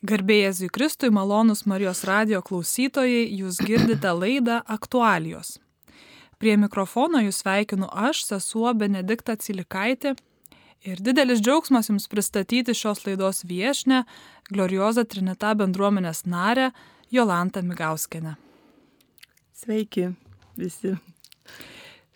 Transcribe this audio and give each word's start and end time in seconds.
Garbėjai 0.00 0.70
Kristui, 0.72 1.10
malonus 1.12 1.66
Marijos 1.68 2.06
radio 2.08 2.38
klausytojai, 2.40 3.26
jūs 3.36 3.58
girdite 3.60 4.08
laidą 4.22 4.62
aktualijos. 4.64 5.58
Prie 6.40 6.54
mikrofono 6.56 7.20
jūs 7.20 7.42
sveikinu 7.42 7.90
aš, 7.92 8.22
sesuo 8.30 8.72
Benedikta 8.72 9.36
Cilikaitė. 9.36 10.14
Ir 10.88 11.04
didelis 11.04 11.44
džiaugsmas 11.44 11.92
jums 11.92 12.08
pristatyti 12.08 12.72
šios 12.72 13.04
laidos 13.04 13.44
viešinę, 13.44 14.06
Glorioza 14.48 15.04
Trinita 15.04 15.52
bendruomenės 15.52 16.24
narę 16.24 16.70
Jolantą 17.12 17.60
Migauskenę. 17.60 18.38
Sveiki 19.52 20.14
visi. 20.56 20.96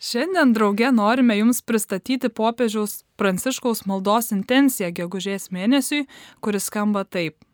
Šiandien 0.01 0.57
drauge 0.57 0.89
norime 0.89 1.37
Jums 1.37 1.61
pristatyti 1.61 2.33
popiežiaus 2.33 3.03
Pranciškaus 3.21 3.85
maldos 3.85 4.33
intenciją 4.33 4.89
gegužės 4.89 5.51
mėnesiui, 5.53 6.07
kuris 6.41 6.65
skamba 6.73 7.05
taip. 7.05 7.44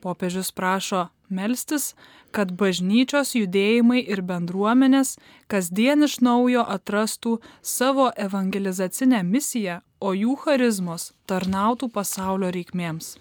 Popiežius 0.00 0.52
prašo 0.52 1.08
melstis, 1.28 1.94
kad 2.34 2.52
bažnyčios 2.52 3.34
judėjimai 3.36 4.00
ir 4.02 4.22
bendruomenės 4.26 5.16
kasdien 5.50 6.06
iš 6.06 6.20
naujo 6.24 6.64
atrastų 6.76 7.38
savo 7.62 8.10
evangelizacinę 8.16 9.22
misiją, 9.26 9.80
o 10.00 10.14
jų 10.16 10.36
charizmos 10.44 11.10
tarnautų 11.28 11.90
pasaulio 11.92 12.50
reikmėms. 12.54 13.18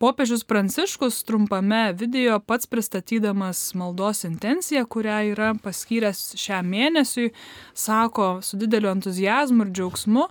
Popiežius 0.00 0.46
Pranciškus 0.48 1.18
trumpame 1.28 1.92
video 1.92 2.38
pats 2.40 2.64
pristatydamas 2.66 3.74
maldos 3.76 4.24
intenciją, 4.24 4.86
kurią 4.88 5.18
yra 5.34 5.50
paskyręs 5.60 6.22
šiam 6.40 6.70
mėnesiui, 6.72 7.34
sako 7.76 8.30
su 8.40 8.56
dideliu 8.56 8.88
entuzijazmu 8.94 9.66
ir 9.66 9.74
džiaugsmu, 9.76 10.24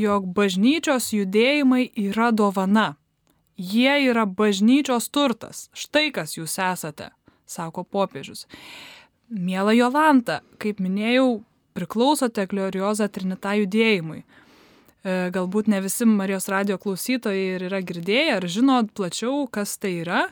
jog 0.00 0.30
bažnyčios 0.38 1.10
judėjimai 1.12 1.90
yra 2.00 2.30
dovana. 2.32 2.94
Jie 3.60 3.92
yra 4.08 4.24
bažnyčios 4.24 5.10
turtas. 5.12 5.66
Štai 5.76 6.08
kas 6.16 6.38
jūs 6.38 6.56
esate, 6.64 7.10
sako 7.44 7.84
popiežius. 7.84 8.46
Mėla 9.30 9.74
Jolanta, 9.76 10.40
kaip 10.62 10.80
minėjau, 10.80 11.42
priklausote 11.76 12.46
Glorioza 12.48 13.08
Trinita 13.12 13.52
judėjimui. 13.58 14.22
E, 15.00 15.12
galbūt 15.34 15.68
ne 15.72 15.80
visi 15.84 16.08
Marijos 16.08 16.48
radio 16.52 16.78
klausytojai 16.80 17.44
ir 17.56 17.66
yra 17.68 17.82
girdėję 17.84 18.38
ar 18.38 18.46
žino 18.48 18.80
plačiau, 18.96 19.44
kas 19.52 19.76
tai 19.80 19.94
yra, 20.02 20.26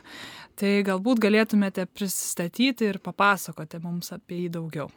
tai 0.59 0.79
galbūt 0.85 1.21
galėtumėte 1.23 1.87
pristatyti 1.89 2.89
ir 2.89 2.99
papasakoti 3.03 3.79
mums 3.83 4.11
apie 4.13 4.43
jį 4.43 4.49
daugiau. 4.57 4.89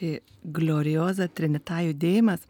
E, 0.00 0.18
Glorioza 0.44 1.28
Trinita 1.28 1.80
judėjimas 1.86 2.44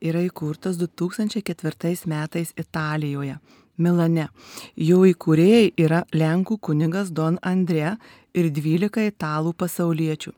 yra 0.00 0.24
įkurtas 0.26 0.76
2004 0.80 2.08
metais 2.10 2.52
Italijoje, 2.56 3.38
Milane. 3.78 4.28
Jo 4.76 5.04
įkūrėjai 5.08 5.72
yra 5.78 6.02
Lenkų 6.12 6.58
kunigas 6.58 7.12
Don 7.14 7.38
Andrė 7.46 7.96
ir 8.34 8.50
12 8.54 9.08
italų 9.12 9.54
pasauliečių. 9.58 10.34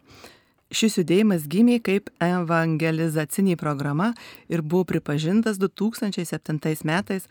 Šis 0.70 1.00
judėjimas 1.00 1.48
gimė 1.50 1.80
kaip 1.82 2.12
evangelizacinė 2.22 3.56
programa 3.58 4.12
ir 4.46 4.62
buvo 4.62 4.84
pripažintas 4.92 5.58
2007 5.58 6.84
metais 6.86 7.26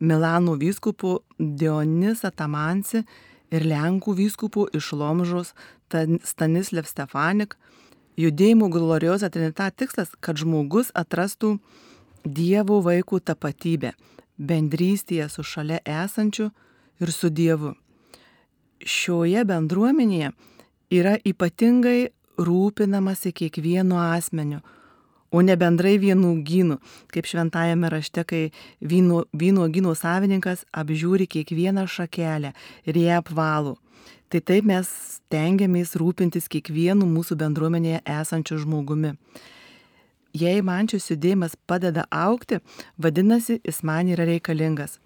Milano 0.00 0.58
vyskupų 0.60 1.14
Dionys 1.38 2.26
Atamansi 2.28 3.04
ir 3.54 3.64
Lenkų 3.70 4.16
vyskupų 4.18 4.66
iš 4.76 4.90
Lomžos 4.98 5.54
Stanislev 5.88 6.88
Stefanik. 6.90 7.54
Judėjimų 8.20 8.68
glorioza 8.70 9.30
trinita 9.30 9.70
tikslas, 9.70 10.12
kad 10.20 10.38
žmogus 10.38 10.92
atrastų 10.94 11.56
Dievo 12.24 12.78
vaikų 12.84 13.20
tapatybę, 13.20 13.94
bendrystėje 14.38 15.28
su 15.28 15.42
šalia 15.42 15.80
esančiu 15.84 16.50
ir 17.00 17.12
su 17.12 17.30
Dievu. 17.30 17.74
Šioje 18.84 19.44
bendruomenėje 19.48 20.32
yra 20.92 21.16
ypatingai 21.24 22.10
rūpinamasi 22.38 23.32
kiekvienu 23.32 23.98
asmeniu, 24.00 24.60
o 25.34 25.42
ne 25.42 25.54
bendrai 25.58 25.96
vienų 25.98 26.34
kaip 27.10 27.26
šventajame 27.26 27.90
rašte, 27.90 28.24
kai 28.24 28.42
vyno, 28.80 29.24
vyno 29.32 29.66
gynų 29.70 29.94
savininkas 29.98 30.66
apžiūri 30.74 31.26
kiekvieną 31.30 31.86
šakelę 31.90 32.52
ir 32.86 33.00
ją 33.00 33.22
apvalų. 33.22 33.76
Tai 34.30 34.40
taip 34.40 34.66
mes 34.66 34.88
stengiamės 35.18 35.94
rūpintis 35.98 36.48
kiekvienu 36.50 37.06
mūsų 37.06 37.38
bendruomenėje 37.38 38.00
esančiu 38.20 38.58
žmogumi. 38.62 39.14
Jei 40.34 40.62
man 40.66 40.88
šis 40.90 41.12
judėjimas 41.12 41.54
padeda 41.70 42.08
aukti, 42.10 42.58
vadinasi, 42.98 43.60
jis 43.62 43.82
man 43.86 44.10
yra 44.10 44.26
reikalingas. 44.26 44.98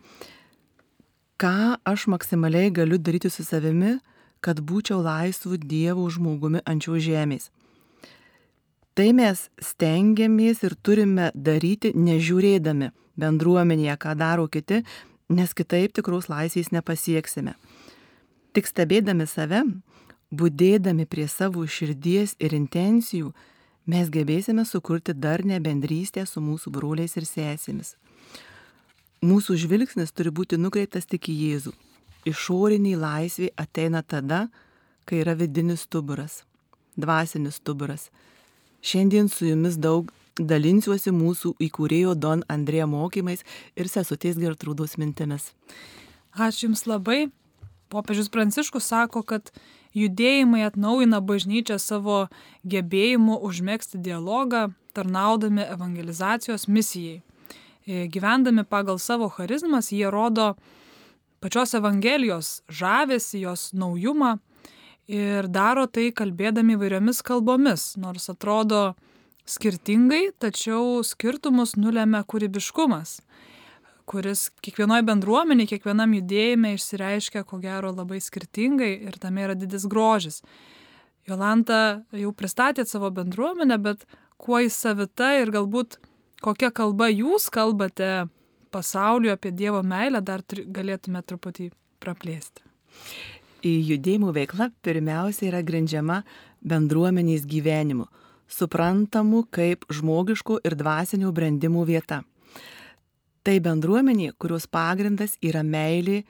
Ką 1.38 1.76
aš 1.86 2.06
maksimaliai 2.08 2.72
galiu 2.74 2.98
daryti 2.98 3.30
su 3.30 3.44
savimi, 3.44 3.98
kad 4.40 4.62
būčiau 4.64 5.02
laisvų 5.04 5.58
dievų 5.60 6.06
žmogumi 6.16 6.62
ant 6.64 6.86
šių 6.86 7.02
žemės. 7.04 7.50
Tai 8.98 9.12
mes 9.14 9.44
stengiamės 9.62 10.64
ir 10.66 10.74
turime 10.82 11.28
daryti 11.34 11.92
nežiūrėdami 11.94 12.88
bendruomenėje, 13.18 13.94
ką 14.02 14.14
daro 14.18 14.48
kiti, 14.50 14.80
nes 15.28 15.54
kitaip 15.54 15.92
tikros 15.94 16.26
laisvės 16.32 16.72
nepasieksime. 16.74 17.54
Tik 18.56 18.66
stebėdami 18.66 19.28
save, 19.30 19.62
būdėdami 20.34 21.06
prie 21.06 21.28
savo 21.30 21.62
širdies 21.66 22.34
ir 22.42 22.56
intencijų, 22.56 23.30
mes 23.88 24.12
gebėsime 24.12 24.64
sukurti 24.68 25.16
darnę 25.16 25.58
bendrystę 25.64 26.26
su 26.28 26.44
mūsų 26.44 26.72
broliais 26.76 27.16
ir 27.16 27.26
sesėmis. 27.26 27.96
Mūsų 29.24 29.56
žvilgsnis 29.64 30.14
turi 30.14 30.30
būti 30.30 30.60
nukreiptas 30.60 31.08
tik 31.10 31.32
į 31.32 31.38
Jėzų 31.42 31.74
išorinė 32.28 32.96
laisvė 32.98 33.50
ateina 33.56 34.02
tada, 34.02 34.46
kai 35.06 35.22
yra 35.22 35.34
vidinis 35.38 35.86
stuburas, 35.86 36.42
dvasinis 36.96 37.60
stuburas. 37.62 38.08
Šiandien 38.82 39.28
su 39.32 39.48
jumis 39.48 39.78
daug 39.78 40.12
dalinsiuosi 40.38 41.12
mūsų 41.14 41.54
įkūrėjo 41.66 42.14
Don 42.14 42.44
Andrėja 42.52 42.86
mokymais 42.86 43.42
ir 43.76 43.90
sesutės 43.90 44.38
Gertrūdos 44.38 44.98
mintimis. 45.00 45.52
Ačiū 46.36 46.68
Jums 46.68 46.86
labai. 46.86 47.26
Popiežius 47.88 48.28
Pranciškus 48.28 48.84
sako, 48.92 49.22
kad 49.24 49.48
judėjimai 49.98 50.64
atnaujina 50.66 51.20
bažnyčią 51.24 51.78
savo 51.82 52.26
gebėjimu 52.68 53.38
užmėgsti 53.48 54.00
dialogą, 54.04 54.68
tarnaudami 54.96 55.64
evangelizacijos 55.66 56.68
misijai. 56.68 57.22
Gyvendami 57.88 58.66
pagal 58.68 58.98
savo 59.00 59.30
charizmas, 59.32 59.92
jie 59.92 60.10
rodo 60.12 60.54
pačios 61.40 61.74
Evangelijos 61.74 62.62
žavesi, 62.68 63.40
jos 63.40 63.72
naujumą 63.72 64.36
ir 65.08 65.48
daro 65.48 65.86
tai 65.86 66.10
kalbėdami 66.12 66.76
įvairiomis 66.76 67.22
kalbomis, 67.24 67.94
nors 67.96 68.28
atrodo 68.28 68.92
skirtingai, 69.48 70.28
tačiau 70.36 71.00
skirtumus 71.06 71.76
nulėmė 71.80 72.20
kūrybiškumas, 72.28 73.20
kuris 74.08 74.48
kiekvienoje 74.64 75.04
bendruomenėje, 75.08 75.74
kiekvienam 75.74 76.14
judėjime 76.16 76.72
išsireiškia 76.76 77.44
ko 77.48 77.60
gero 77.62 77.92
labai 77.92 78.20
skirtingai 78.24 78.92
ir 79.08 79.18
tame 79.20 79.44
yra 79.44 79.56
didis 79.58 79.86
grožis. 79.90 80.40
Jolanta 81.28 82.04
jau 82.16 82.32
pristatėt 82.32 82.88
savo 82.88 83.10
bendruomenę, 83.12 83.76
bet 83.84 84.06
kuo 84.40 84.62
į 84.64 84.70
savita 84.72 85.34
ir 85.42 85.52
galbūt 85.52 85.98
kokia 86.44 86.70
kalba 86.72 87.10
jūs 87.12 87.50
kalbate 87.52 88.28
pasauliu, 88.72 89.32
apie 89.32 89.52
Dievo 89.52 89.82
meilę 89.82 90.22
dar 90.24 90.44
galėtume 90.48 91.22
truputį 91.24 91.70
praplėsti. 92.00 92.64
Judėjimų 93.66 94.32
veikla 94.36 94.70
pirmiausia 94.86 95.48
yra 95.50 95.64
grindžiama 95.66 96.22
bendruomenės 96.62 97.44
gyvenimu, 97.48 98.06
suprantamu 98.48 99.44
kaip 99.50 99.84
žmogiškų 99.90 100.60
ir 100.64 100.76
dvasinių 100.78 101.32
brandimų 101.34 101.84
vieta. 101.88 102.22
Tai 103.48 103.56
bendruomenė, 103.64 104.34
kurios 104.36 104.68
pagrindas 104.68 105.38
yra 105.40 105.64
meilė 105.64 106.20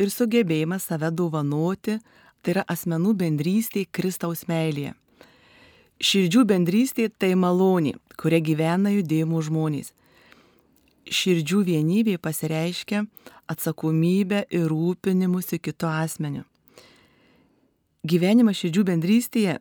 ir 0.00 0.12
sugebėjimas 0.12 0.88
save 0.88 1.12
dovanoti, 1.12 1.98
tai 2.40 2.56
yra 2.56 2.64
asmenų 2.72 3.12
bendrystė 3.20 3.84
Kristaus 3.92 4.46
meilėje. 4.48 4.94
Širdžių 6.02 6.46
bendrystė 6.48 7.10
tai 7.12 7.34
malonė, 7.36 7.98
kuria 8.16 8.40
gyvena 8.40 8.90
judėjimų 8.96 9.42
žmonės 9.50 9.92
širdžių 11.10 11.62
vienybė 11.66 12.16
pasireiškia 12.22 13.04
atsakomybę 13.50 14.44
ir 14.50 14.66
rūpinimusi 14.70 15.58
kito 15.62 15.90
asmeniu. 15.90 16.44
Gyvenimas 18.06 18.58
širdžių 18.58 18.84
bendrystėje 18.86 19.58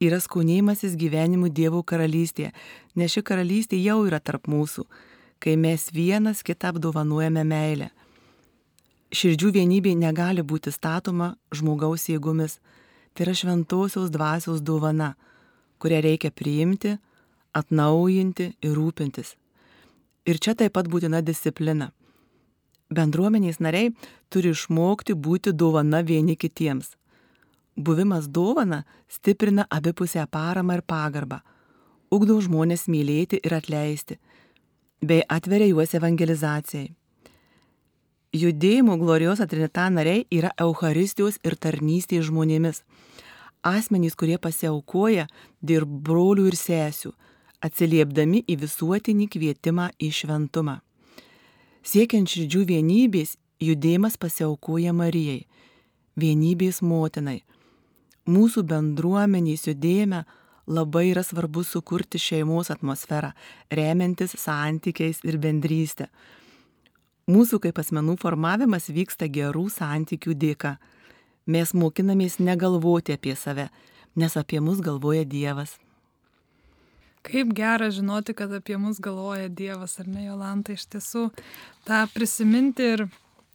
yra 0.00 0.18
skaunėjimasis 0.22 0.96
gyvenimu 0.98 1.50
Dievo 1.52 1.82
karalystėje, 1.82 2.52
nes 2.96 3.12
ši 3.12 3.22
karalystė 3.22 3.78
jau 3.82 4.00
yra 4.08 4.20
tarp 4.20 4.48
mūsų, 4.50 4.86
kai 5.40 5.56
mes 5.56 5.88
vienas 5.92 6.44
kitą 6.44 6.74
apdovanojame 6.74 7.44
meilę. 7.48 7.88
Širdžių 9.10 9.50
vienybė 9.56 9.96
negali 9.98 10.44
būti 10.46 10.70
statoma 10.70 11.32
žmogaus 11.56 12.06
jėgomis, 12.12 12.60
tai 13.14 13.24
yra 13.26 13.34
šventosios 13.34 14.12
dvasios 14.14 14.60
dovana, 14.62 15.14
kurią 15.82 16.02
reikia 16.04 16.30
priimti, 16.30 16.94
atnaujinti 17.56 18.52
ir 18.62 18.76
rūpintis. 18.76 19.34
Ir 20.28 20.38
čia 20.38 20.54
taip 20.54 20.76
pat 20.76 20.86
būtina 20.92 21.24
disciplina. 21.26 21.90
Bendruomenės 22.90 23.58
nariai 23.64 23.90
turi 24.30 24.52
išmokti 24.54 25.14
būti 25.14 25.54
dovana 25.56 26.02
vieni 26.06 26.36
kitiems. 26.36 26.96
Buvimas 27.76 28.28
dovana 28.28 28.84
stiprina 29.08 29.64
abipusę 29.70 30.26
paramą 30.30 30.78
ir 30.78 30.82
pagarbą, 30.82 31.40
ugdo 32.10 32.36
žmonės 32.42 32.88
mylėti 32.90 33.40
ir 33.42 33.54
atleisti, 33.56 34.18
bei 35.00 35.22
atveria 35.28 35.70
juos 35.70 35.94
evangelizacijai. 35.96 36.90
Judėjimo 38.30 38.94
glorijos 39.00 39.40
atrinita 39.42 39.88
nariai 39.90 40.26
yra 40.30 40.52
Euharistijos 40.60 41.40
ir 41.42 41.56
tarnystės 41.58 42.28
žmonėmis. 42.28 42.84
Asmenys, 43.66 44.14
kurie 44.14 44.38
pasiaukoja 44.38 45.26
dėl 45.60 45.82
brolių 45.84 46.46
ir 46.52 46.56
sesių, 46.56 47.10
atsiliepdami 47.60 48.44
į 48.46 48.56
visuotinį 48.62 49.26
kvietimą 49.34 49.90
į 49.98 50.12
šventumą. 50.20 50.78
Siekiant 51.82 52.30
širdžių 52.30 52.62
vienybės, 52.70 53.34
judėjimas 53.60 54.16
pasiaukoja 54.20 54.94
Marijai, 54.94 55.46
vienybės 56.16 56.80
motinai. 56.86 57.40
Mūsų 58.30 58.62
bendruomenės 58.68 59.66
judėjime 59.66 60.22
labai 60.66 61.10
yra 61.10 61.22
svarbu 61.26 61.64
sukurti 61.64 62.18
šeimos 62.18 62.70
atmosferą, 62.70 63.32
remiantis 63.70 64.36
santykiais 64.38 65.22
ir 65.24 65.38
bendrystė. 65.40 66.10
Mūsų 67.30 67.60
kaip 67.62 67.78
asmenų 67.78 68.16
formavimas 68.18 68.88
vyksta 68.90 69.28
gerų 69.30 69.68
santykių 69.70 70.34
dėka. 70.34 70.74
Mes 71.46 71.72
mokinamės 71.74 72.40
negalvoti 72.42 73.14
apie 73.14 73.36
save, 73.38 73.68
nes 74.18 74.36
apie 74.36 74.60
mus 74.60 74.80
galvoja 74.82 75.24
Dievas. 75.24 75.76
Kaip 77.26 77.52
gera 77.54 77.90
žinoti, 77.92 78.34
kad 78.34 78.52
apie 78.56 78.78
mus 78.80 78.98
galvoja 79.02 79.50
Dievas, 79.52 79.98
ar 80.00 80.08
ne, 80.08 80.24
Jolanta, 80.24 80.72
iš 80.72 80.86
tiesų 80.94 81.26
tą 81.84 82.00
prisiminti 82.14 82.86
ir, 82.94 83.04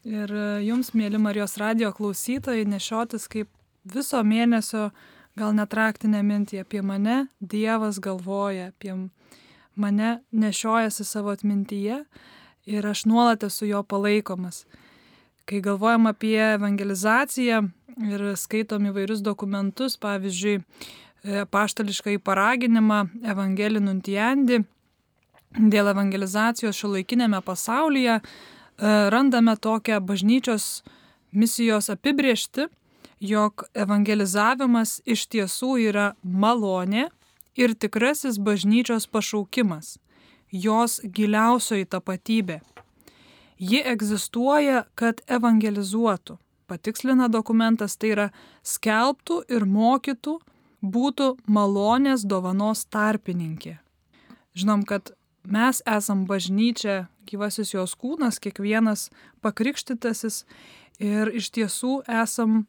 ir 0.06 0.34
jums, 0.68 0.94
mėly 0.94 1.20
Marijos 1.22 1.58
radio 1.58 1.90
klausytojai, 1.96 2.68
nešiotis 2.70 3.26
kaip 3.32 3.50
viso 3.90 4.22
mėnesio, 4.24 4.92
gal 5.40 5.56
netraktinę 5.56 6.24
mintį 6.24 6.62
apie 6.64 6.82
mane, 6.82 7.26
Dievas 7.40 8.00
galvoja, 8.00 8.72
apie 8.72 8.96
mane 9.76 10.20
nešiojasi 10.32 11.06
savo 11.06 11.34
atmintyje 11.36 12.04
ir 12.66 12.88
aš 12.88 13.06
nuolat 13.06 13.44
esu 13.44 13.68
jo 13.70 13.84
palaikomas. 13.84 14.66
Kai 15.46 15.62
galvojam 15.62 16.08
apie 16.10 16.40
evangelizaciją 16.56 17.66
ir 18.10 18.24
skaitom 18.40 18.88
įvairius 18.90 19.22
dokumentus, 19.24 20.00
pavyzdžiui, 20.02 20.62
paštališką 21.52 22.16
į 22.16 22.22
paraginimą 22.22 23.06
Evangelį 23.26 23.82
Nuntiandi 23.82 24.62
dėl 25.56 25.90
evangelizacijos 25.94 26.78
šiuolaikinėme 26.78 27.40
pasaulyje, 27.46 28.20
randame 29.14 29.56
tokią 29.56 30.02
bažnyčios 30.04 30.84
misijos 31.32 31.90
apibriešti, 31.94 32.68
jog 33.20 33.64
evangelizavimas 33.74 35.00
iš 35.06 35.28
tiesų 35.32 35.76
yra 35.90 36.14
malonė 36.24 37.10
ir 37.56 37.76
tikrasis 37.76 38.38
bažnyčios 38.40 39.08
pašaukimas, 39.08 39.98
jos 40.52 41.00
giliausioji 41.04 41.86
tapatybė. 41.86 42.62
Ji 43.58 43.80
egzistuoja, 43.88 44.84
kad 44.96 45.22
evangelizuotų. 45.32 46.38
Patikslina 46.68 47.30
dokumentas, 47.30 47.96
tai 47.96 48.12
yra 48.12 48.28
skelbtų 48.66 49.44
ir 49.54 49.64
mokytų, 49.70 50.40
būtų 50.82 51.36
malonės 51.48 52.26
dovanos 52.26 52.84
tarpininkė. 52.90 53.78
Žinom, 54.58 54.84
kad 54.84 55.14
mes 55.46 55.82
esam 55.86 56.26
bažnyčia, 56.26 57.08
gyvasis 57.30 57.74
jos 57.74 57.96
kūnas, 57.96 58.42
kiekvienas 58.42 59.10
pakrikštytasis 59.46 60.44
ir 61.00 61.32
iš 61.34 61.52
tiesų 61.56 62.02
esam 62.22 62.66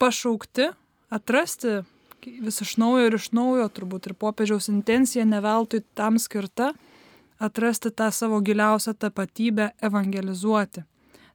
pašaukti 0.00 0.70
atrasti 1.12 1.80
vis 2.26 2.60
iš 2.60 2.76
naujo 2.76 3.06
ir 3.06 3.16
iš 3.16 3.30
naujo, 3.36 3.68
turbūt 3.68 4.10
ir 4.10 4.14
popiežiaus 4.14 4.68
intencija 4.72 5.24
neveltui 5.24 5.82
tam 5.94 6.18
skirta, 6.20 6.72
atrasti 7.40 7.90
tą 7.90 8.10
savo 8.12 8.40
giliausią 8.44 8.94
tapatybę, 8.94 9.70
evangelizuoti. 9.80 10.84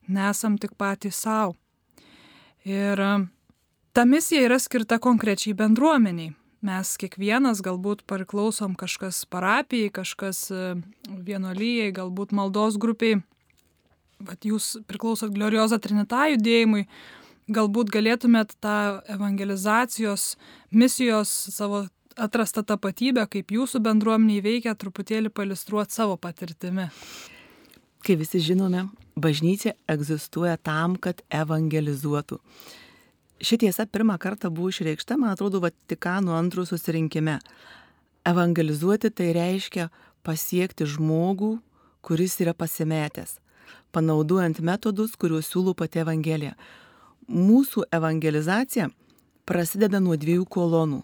Nesam 0.07 0.57
tik 0.61 0.75
patys 0.77 1.17
savo. 1.25 1.55
Ir 2.65 3.01
ta 3.93 4.05
misija 4.05 4.45
yra 4.45 4.59
skirta 4.61 4.99
konkrečiai 5.01 5.55
bendruomeniai. 5.57 6.33
Mes 6.65 6.95
kiekvienas 6.97 7.61
galbūt 7.65 8.05
priklausom 8.09 8.73
kažkas 8.77 9.25
parapijai, 9.29 9.91
kažkas 9.93 10.47
vienolyjei, 11.05 11.91
galbūt 11.93 12.33
maldos 12.33 12.77
grupiai. 12.81 13.19
Vat 14.25 14.45
jūs 14.47 14.77
priklausot 14.87 15.33
Glorioza 15.35 15.77
Trinita 15.81 16.25
judėjimui, 16.31 16.85
galbūt 17.51 17.91
galėtumėt 17.93 18.55
tą 18.63 19.01
evangelizacijos 19.11 20.35
misijos 20.71 21.29
savo 21.53 21.85
atrastą 22.15 22.63
tapatybę, 22.63 23.25
kaip 23.27 23.51
jūsų 23.51 23.81
bendruomeniai 23.83 24.43
veikia, 24.43 24.75
truputėlį 24.75 25.31
palistruoti 25.35 25.95
savo 25.95 26.17
patirtimi. 26.17 26.87
Kaip 28.05 28.21
visi 28.21 28.39
žinome, 28.39 28.85
bažnyčia 29.19 29.75
egzistuoja 29.89 30.57
tam, 30.57 30.95
kad 30.95 31.23
evangelizuotų. 31.33 32.39
Ši 33.43 33.59
tiesa 33.65 33.83
pirmą 33.85 34.15
kartą 34.21 34.49
buvo 34.53 34.71
išreikšta, 34.71 35.17
man 35.19 35.33
atrodo, 35.33 35.59
Vatikano 35.59 36.37
antrų 36.37 36.63
susirinkime. 36.69 37.39
Evangelizuoti 38.25 39.11
tai 39.11 39.33
reiškia 39.35 39.89
pasiekti 40.25 40.87
žmogų, 40.87 41.57
kuris 42.05 42.39
yra 42.41 42.55
pasimetęs, 42.57 43.37
panaudojant 43.93 44.61
metodus, 44.63 45.17
kuriuos 45.19 45.51
siūlo 45.51 45.75
pati 45.77 46.01
Evangelija. 46.05 46.55
Mūsų 47.25 47.87
evangelizacija 47.89 48.91
prasideda 49.49 49.97
nuo 49.97 50.13
dviejų 50.13 50.43
kolonų, 50.45 50.99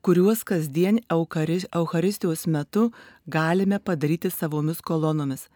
kuriuos 0.00 0.40
kasdien 0.40 1.02
Eucharistijos 1.12 2.46
metu 2.48 2.86
galime 3.26 3.76
padaryti 3.78 4.30
savomis 4.30 4.80
kolonomis. 4.80 5.48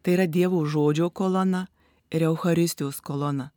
Tai 0.00 0.14
yra 0.14 0.26
Dievo 0.26 0.64
žodžio 0.64 1.10
kolona 1.10 1.66
ir 2.10 2.22
Eucharistijos 2.24 3.02
kolona. 3.04 3.50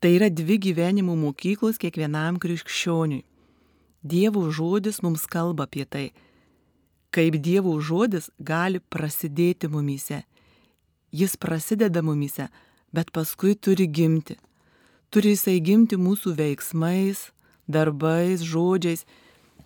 Tai 0.00 0.10
yra 0.12 0.28
dvi 0.28 0.58
gyvenimo 0.60 1.16
mokyklos 1.16 1.80
kiekvienam 1.80 2.36
krikščioniui. 2.36 3.24
Dievo 4.04 4.50
žodis 4.52 5.00
mums 5.00 5.24
kalba 5.24 5.64
apie 5.64 5.86
tai, 5.88 6.10
kaip 7.16 7.40
Dievo 7.40 7.72
žodis 7.80 8.28
gali 8.38 8.80
prasidėti 8.80 9.72
mumyse. 9.72 10.26
Jis 11.16 11.38
prasideda 11.40 12.02
mumyse, 12.04 12.50
bet 12.92 13.08
paskui 13.08 13.56
turi 13.56 13.88
gimti. 13.88 14.36
Turi 15.10 15.32
jisai 15.34 15.60
gimti 15.60 15.96
mūsų 15.96 16.34
veiksmais, 16.38 17.30
darbais, 17.68 18.42
žodžiais, 18.42 19.06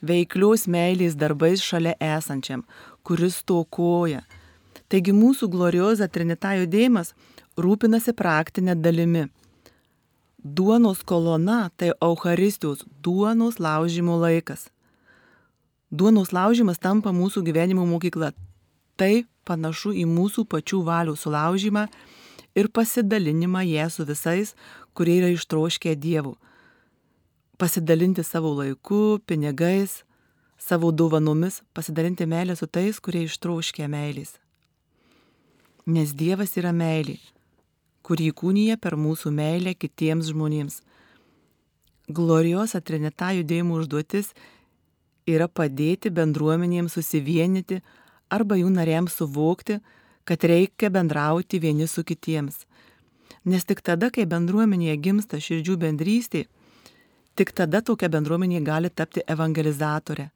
veiklios 0.02 0.66
meilės 0.68 1.16
darbais 1.16 1.64
šalia 1.64 1.96
esančiam, 2.00 2.64
kuris 3.02 3.42
tokoja. 3.44 4.22
Taigi 4.90 5.12
mūsų 5.14 5.48
glorioza 5.50 6.08
Trinita 6.08 6.56
judėjimas 6.58 7.14
rūpinasi 7.56 8.14
praktinę 8.16 8.74
dalimi 8.74 9.28
Duonos 10.42 11.02
kolona 11.02 11.70
tai 11.76 11.92
Eucharistijos 12.00 12.84
duonos 13.02 13.58
laužymo 13.58 14.16
laikas. 14.16 14.70
Duonos 15.90 16.32
laužymas 16.32 16.80
tampa 16.80 17.12
mūsų 17.12 17.42
gyvenimo 17.44 17.84
mokykla. 17.84 18.30
Tai 18.96 19.26
panašu 19.44 19.92
į 19.92 20.06
mūsų 20.08 20.46
pačių 20.48 20.80
valių 20.86 21.12
sulaužymą 21.12 21.84
ir 22.56 22.70
pasidalinimą 22.72 23.66
jie 23.68 23.84
su 23.92 24.06
visais, 24.08 24.54
kurie 24.94 25.18
yra 25.20 25.32
ištroškę 25.34 25.96
Dievų. 25.96 26.36
Pasidalinti 27.60 28.24
savo 28.24 28.54
laiku, 28.56 29.18
pinigais, 29.26 30.00
savo 30.58 30.92
dovanomis, 30.92 31.60
pasidalinti 31.76 32.26
meilę 32.26 32.56
su 32.56 32.66
tais, 32.66 33.00
kurie 33.00 33.26
ištroškę 33.26 33.88
meilės. 33.88 34.38
Nes 35.86 36.14
Dievas 36.16 36.56
yra 36.60 36.72
meilė 36.72 37.18
kurį 38.10 38.32
kūnyje 38.34 38.76
per 38.82 38.96
mūsų 38.98 39.30
meilę 39.34 39.74
kitiems 39.78 40.32
žmonėms. 40.32 40.80
Glorijos 42.10 42.74
atrinita 42.74 43.30
judėjimų 43.36 43.82
užduotis 43.82 44.32
yra 45.30 45.46
padėti 45.46 46.10
bendruomenėms 46.10 46.96
susivienyti 46.98 47.80
arba 48.34 48.58
jų 48.58 48.72
nariams 48.74 49.14
suvokti, 49.20 49.78
kad 50.26 50.42
reikia 50.42 50.90
bendrauti 50.90 51.60
vieni 51.62 51.86
su 51.86 52.02
kitiems. 52.06 52.64
Nes 53.44 53.64
tik 53.64 53.80
tada, 53.80 54.10
kai 54.12 54.26
bendruomenėje 54.28 54.96
gimsta 55.00 55.40
širdžių 55.40 55.76
bendrystė, 55.80 56.44
tik 57.40 57.54
tada 57.56 57.80
tokia 57.80 58.10
bendruomenė 58.12 58.60
gali 58.64 58.90
tapti 58.90 59.24
evangelizatorė. 59.24 60.28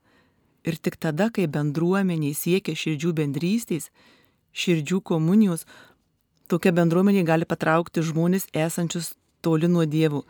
Ir 0.65 0.79
tik 0.81 0.97
tada, 0.97 1.29
kai 1.29 1.45
bendruomenė 1.45 2.33
siekia 2.33 2.73
širdžių 2.73 3.13
bendrystės, 3.19 3.91
širdžių 4.57 5.03
komunijos, 5.05 5.67
tokia 6.49 6.73
bendruomenė 6.73 7.27
gali 7.29 7.45
patraukti 7.45 8.01
žmonės 8.01 8.49
esančius 8.57 9.13
toli 9.45 9.69
nuo 9.69 9.85
dievų. 9.85 10.23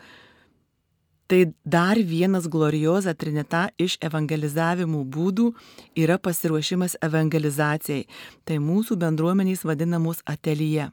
Tai 1.31 1.41
dar 1.65 1.97
vienas 1.97 2.49
glorioza 2.51 3.15
trinita 3.15 3.69
iš 3.81 3.95
evangelizavimo 4.05 5.05
būdų 5.15 5.53
yra 5.97 6.19
pasiruošimas 6.19 6.99
evangelizacijai. 7.07 8.05
Tai 8.45 8.59
mūsų 8.61 8.99
bendruomenės 9.01 9.65
vadinamos 9.65 10.21
atelyje, 10.29 10.91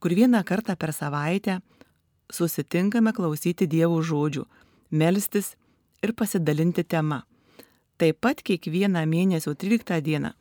kur 0.00 0.14
vieną 0.14 0.44
kartą 0.44 0.76
per 0.76 0.92
savaitę 0.92 1.60
susitinkame 2.32 3.12
klausyti 3.12 3.66
Dievo 3.66 4.02
žodžių, 4.02 4.44
melstis 4.90 5.54
ir 6.02 6.12
pasidalinti 6.14 6.84
tema. 6.84 7.22
Taip 7.98 8.20
pat 8.20 8.42
kiekvieną 8.42 9.02
mėnesio 9.10 9.54
13 9.58 10.02
dieną 10.04 10.34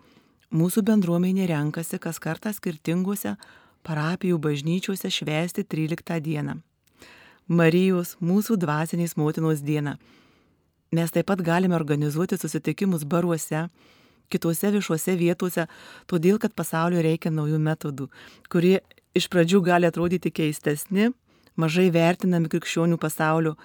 mūsų 0.54 0.84
bendruomenė 0.88 1.48
renkasi 1.50 2.00
kas 2.00 2.20
kartą 2.24 2.54
skirtinguose 2.54 3.36
parapijų 3.84 4.38
bažnyčiuose 4.40 5.10
švęsti 5.12 5.64
13 5.64 6.22
dieną. 6.22 6.58
Marijos, 7.48 8.18
mūsų 8.20 8.58
dvasinės 8.60 9.16
motinos 9.16 9.62
diena. 9.64 9.98
Mes 10.92 11.12
taip 11.12 11.28
pat 11.28 11.42
galime 11.44 11.76
organizuoti 11.76 12.38
susitikimus 12.40 13.04
baruose, 13.04 13.68
kitose 14.32 14.72
viešuose 14.72 15.16
vietose, 15.20 15.68
todėl 16.08 16.40
kad 16.40 16.56
pasaulio 16.56 17.02
reikia 17.04 17.32
naujų 17.32 17.60
metodų, 17.60 18.10
kurie 18.52 18.82
iš 19.18 19.28
pradžių 19.34 19.64
gali 19.66 19.90
atrodyti 19.90 20.32
keistesni, 20.32 21.12
mažai 21.58 21.90
vertinami 21.94 22.50
krikščionių 22.52 23.00
pasaulio, 23.02 23.56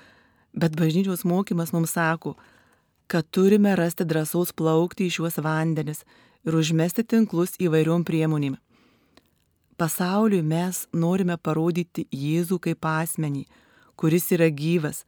bet 0.52 0.76
bažnyčios 0.78 1.24
mokymas 1.28 1.72
mums 1.72 1.94
sako, 1.96 2.34
kad 3.06 3.28
turime 3.30 3.76
rasti 3.76 4.06
drąsaus 4.08 4.52
plaukti 4.56 5.08
į 5.08 5.16
šiuos 5.18 5.40
vandenis 5.44 6.04
ir 6.46 6.56
užmesti 6.56 7.04
tinklus 7.04 7.58
įvairiom 7.60 8.04
priemonėm. 8.08 8.56
Pasauliui 9.76 10.42
mes 10.46 10.86
norime 10.92 11.36
parodyti 11.36 12.06
Jėzų 12.12 12.58
kaip 12.68 12.86
asmenį, 12.86 13.44
kuris 13.96 14.30
yra 14.34 14.48
gyvas. 14.52 15.02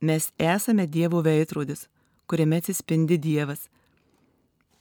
Mes 0.00 0.30
esame 0.38 0.86
Dievo 0.86 1.22
veidrodis, 1.22 1.86
kuriame 2.26 2.60
atsispindi 2.60 3.18
Dievas. 3.18 3.68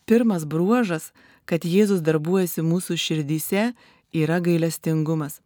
Pirmas 0.05 0.45
bruožas, 0.45 1.11
kad 1.45 1.65
Jėzus 1.65 2.01
darbuojasi 2.05 2.63
mūsų 2.65 2.97
širdyse, 2.97 3.71
yra 4.15 4.39
gailestingumas. 4.39 5.41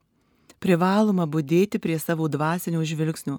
Privaloma 0.60 1.26
būdėti 1.26 1.80
prie 1.80 1.98
savo 2.00 2.28
dvasinių 2.28 2.84
žvilgsnių, 2.86 3.38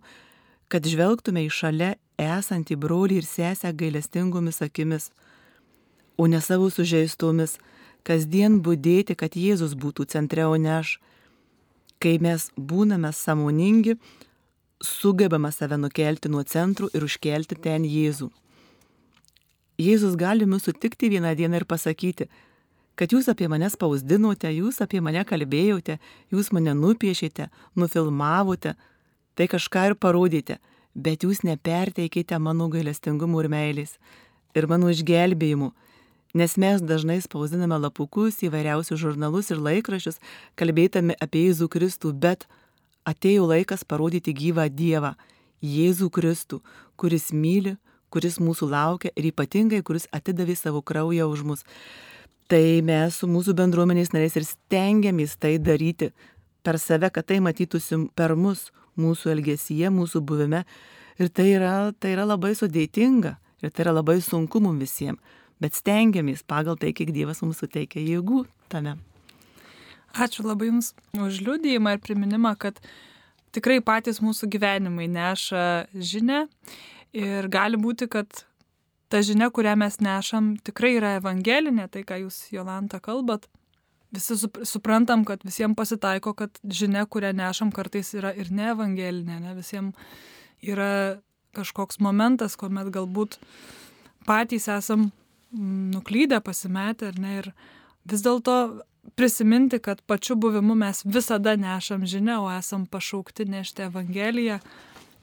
kad 0.72 0.86
žvelgtume 0.86 1.44
į 1.46 1.50
šalia 1.52 1.90
esantį 2.20 2.78
brolį 2.80 3.20
ir 3.20 3.28
sesę 3.28 3.72
gailestingomis 3.76 4.62
akimis, 4.64 5.10
o 6.16 6.26
ne 6.26 6.40
savo 6.40 6.70
sužeistomis, 6.72 7.58
kasdien 8.04 8.60
būdėti, 8.64 9.16
kad 9.16 9.36
Jėzus 9.36 9.76
būtų 9.76 10.08
centre, 10.12 10.46
o 10.48 10.56
ne 10.56 10.78
aš. 10.80 10.98
Kai 12.00 12.16
mes 12.16 12.48
būname 12.56 13.12
samoningi, 13.12 13.98
sugebame 14.80 15.50
save 15.52 15.76
nukelti 15.76 16.30
nuo 16.32 16.44
centrų 16.48 16.88
ir 16.96 17.04
užkelti 17.04 17.58
ten 17.60 17.84
Jėzų. 17.84 18.30
Jėzus 19.80 20.16
gali 20.20 20.48
mūsų 20.48 20.72
sutikti 20.72 21.08
vieną 21.12 21.34
dieną 21.36 21.60
ir 21.60 21.66
pasakyti, 21.68 22.28
kad 23.00 23.14
jūs 23.14 23.30
apie 23.32 23.48
mane 23.48 23.70
spausdinote, 23.72 24.50
jūs 24.52 24.82
apie 24.84 25.00
mane 25.00 25.22
kalbėjote, 25.24 25.96
jūs 26.28 26.50
mane 26.52 26.74
nupiešėte, 26.76 27.46
nufilmavote, 27.80 28.74
tai 29.40 29.46
kažką 29.48 29.86
ir 29.90 29.94
parodėte, 29.96 30.58
bet 30.92 31.24
jūs 31.24 31.40
neperteikite 31.48 32.36
mano 32.36 32.68
gailestingumų 32.68 33.46
ir 33.46 33.48
meilės 33.54 33.94
ir 34.52 34.66
mano 34.68 34.90
išgelbėjimų, 34.92 35.70
nes 36.36 36.56
mes 36.60 36.82
dažnai 36.84 37.20
spausdiname 37.24 37.78
lapukus, 37.80 38.42
įvairiausius 38.44 39.00
žurnalus 39.00 39.48
ir 39.54 39.62
laikraščius, 39.64 40.20
kalbėtami 40.60 41.16
apie 41.24 41.46
Jėzų 41.48 41.70
Kristų, 41.72 42.12
bet 42.12 42.44
atėjo 43.08 43.48
laikas 43.48 43.86
parodyti 43.88 44.34
gyvą 44.36 44.68
Dievą, 44.68 45.14
Jėzų 45.64 46.10
Kristų, 46.12 46.60
kuris 47.00 47.30
myli, 47.32 47.78
kuris 48.10 48.40
mūsų 48.42 48.68
laukia 48.74 49.14
ir 49.14 49.30
ypatingai, 49.30 49.80
kuris 49.86 50.08
atidavė 50.12 50.58
savo 50.58 50.82
kraują 50.82 51.30
už 51.30 51.46
mus. 51.46 51.64
Tai 52.50 52.80
mes 52.82 53.14
su 53.14 53.28
mūsų 53.30 53.52
bendruomenės 53.54 54.08
nariais 54.10 54.34
ir 54.34 54.42
stengiamės 54.42 55.36
tai 55.38 55.52
daryti 55.62 56.08
per 56.66 56.80
save, 56.82 57.12
kad 57.14 57.28
tai 57.28 57.36
matytųsi 57.38 58.00
per 58.18 58.34
mus, 58.34 58.64
mūsų 58.98 59.30
elgesyje, 59.36 59.92
mūsų 59.94 60.22
buvime. 60.26 60.64
Ir 61.22 61.30
tai 61.30 61.46
yra, 61.52 61.74
tai 61.94 62.16
yra 62.16 62.24
labai 62.26 62.50
sudėtinga 62.58 63.36
ir 63.62 63.70
tai 63.70 63.84
yra 63.84 63.94
labai 64.00 64.18
sunku 64.24 64.58
mums 64.64 64.82
visiems. 64.82 65.38
Bet 65.62 65.76
stengiamės 65.78 66.42
pagal 66.42 66.78
tai, 66.80 66.90
kiek 66.96 67.12
Dievas 67.14 67.44
mums 67.44 67.60
suteikia 67.62 68.02
jėgų 68.02 68.42
tame. 68.72 68.96
Ačiū 70.18 70.42
labai 70.42 70.72
Jums 70.72 70.90
už 71.14 71.42
liūdėjimą 71.46 71.94
ir 71.94 72.02
priminimą, 72.02 72.56
kad 72.58 72.80
tikrai 73.54 73.78
patys 73.84 74.18
mūsų 74.24 74.50
gyvenimai 74.50 75.06
neša 75.06 75.66
žinę 75.94 76.46
ir 77.14 77.46
gali 77.52 77.78
būti, 77.78 78.10
kad 78.10 78.42
ta 79.10 79.22
žinia, 79.26 79.50
kurią 79.50 79.74
mes 79.80 79.98
nešam, 80.02 80.52
tikrai 80.64 80.94
yra 80.98 81.16
evangelinė, 81.18 81.88
tai 81.90 82.04
ką 82.06 82.22
jūs, 82.24 82.44
Jolanta, 82.54 83.00
kalbat. 83.02 83.48
Visi 84.14 84.34
suprantam, 84.66 85.24
kad 85.26 85.42
visiems 85.46 85.78
pasitaiko, 85.78 86.34
kad 86.38 86.58
žinia, 86.66 87.04
kurią 87.06 87.32
nešam, 87.38 87.70
kartais 87.74 88.10
yra 88.18 88.32
ir 88.34 88.50
ne 88.54 88.70
evangelinė, 88.72 89.38
ne 89.42 89.54
visiems 89.58 89.98
yra 90.62 91.18
kažkoks 91.56 91.98
momentas, 92.02 92.56
kuomet 92.58 92.90
galbūt 92.94 93.38
patys 94.26 94.68
esam 94.70 95.08
mm, 95.08 95.90
nuklydę, 95.96 96.40
pasimetę, 96.46 97.10
ar 97.10 97.18
ne, 97.18 97.36
ir 97.42 97.50
vis 98.10 98.22
dėlto 98.22 98.56
prisiminti, 99.18 99.80
kad 99.82 100.02
pačiu 100.06 100.36
buvimu 100.38 100.76
mes 100.78 101.02
visada 101.04 101.56
nešam 101.58 102.06
žinę, 102.06 102.38
o 102.44 102.50
esam 102.52 102.86
pašaukti 102.86 103.48
nešti 103.50 103.88
Evangeliją, 103.88 104.60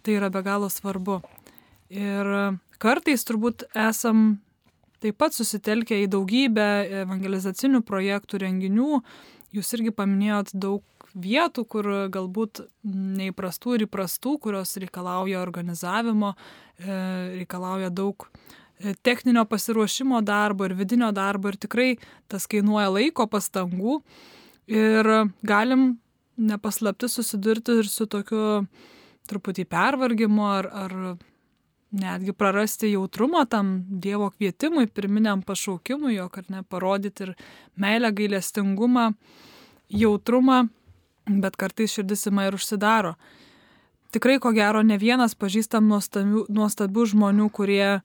tai 0.03 0.17
yra 0.20 0.32
be 0.34 0.44
galo 0.44 0.70
svarbu. 0.72 1.22
Ir 1.94 2.27
Kartais 2.82 3.26
turbūt 3.26 3.66
esam 3.74 4.38
taip 5.02 5.18
pat 5.22 5.36
susitelkę 5.38 5.98
į 6.04 6.12
daugybę 6.14 6.68
evangelizacinių 7.04 7.82
projektų, 7.86 8.42
renginių. 8.44 9.02
Jūs 9.56 9.74
irgi 9.78 9.94
paminėjot 9.96 10.54
daug 10.58 10.84
vietų, 11.18 11.64
kur 11.70 11.90
galbūt 12.14 12.62
neįprastų 12.86 13.78
ir 13.78 13.86
įprastų, 13.88 14.38
kurios 14.44 14.76
reikalauja 14.82 15.42
organizavimo, 15.42 16.34
e, 16.78 16.98
reikalauja 17.40 17.90
daug 17.90 18.28
e, 18.28 18.94
techninio 19.02 19.46
pasiruošimo 19.50 20.22
darbo 20.26 20.68
ir 20.68 20.76
vidinio 20.78 21.10
darbo 21.16 21.50
ir 21.50 21.58
tikrai 21.58 21.96
tas 22.30 22.46
kainuoja 22.50 22.92
laiko, 22.94 23.26
pastangų 23.32 24.02
ir 24.68 25.10
galim 25.48 25.96
nepaslapti 26.38 27.10
susidurti 27.10 27.80
ir 27.82 27.90
su 27.90 28.06
tokiu 28.06 28.68
truputį 29.28 29.66
pervargimu 29.72 30.46
ar, 30.46 30.70
ar 30.70 30.94
netgi 31.91 32.34
prarasti 32.34 32.91
jautrumą 32.91 33.46
tam 33.50 33.84
Dievo 33.88 34.29
kvietimui, 34.29 34.88
pirminiam 34.88 35.41
pašaukimui, 35.41 36.15
jog 36.15 36.38
ar 36.38 36.50
ne 36.50 36.63
parodyti 36.63 37.24
ir 37.24 37.36
meilę, 37.75 38.12
gailestingumą, 38.12 39.12
jautrumą, 39.89 40.67
bet 41.27 41.56
kartais 41.56 41.94
širdis 41.96 42.27
ima 42.27 42.48
ir 42.48 42.58
užsidaro. 42.58 43.15
Tikrai, 44.12 44.39
ko 44.39 44.53
gero, 44.56 44.84
ne 44.84 44.98
vienas 45.00 45.36
pažįstam 45.36 45.88
nuostabių, 45.91 46.46
nuostabių 46.51 47.06
žmonių, 47.12 47.50
kurie, 47.51 48.00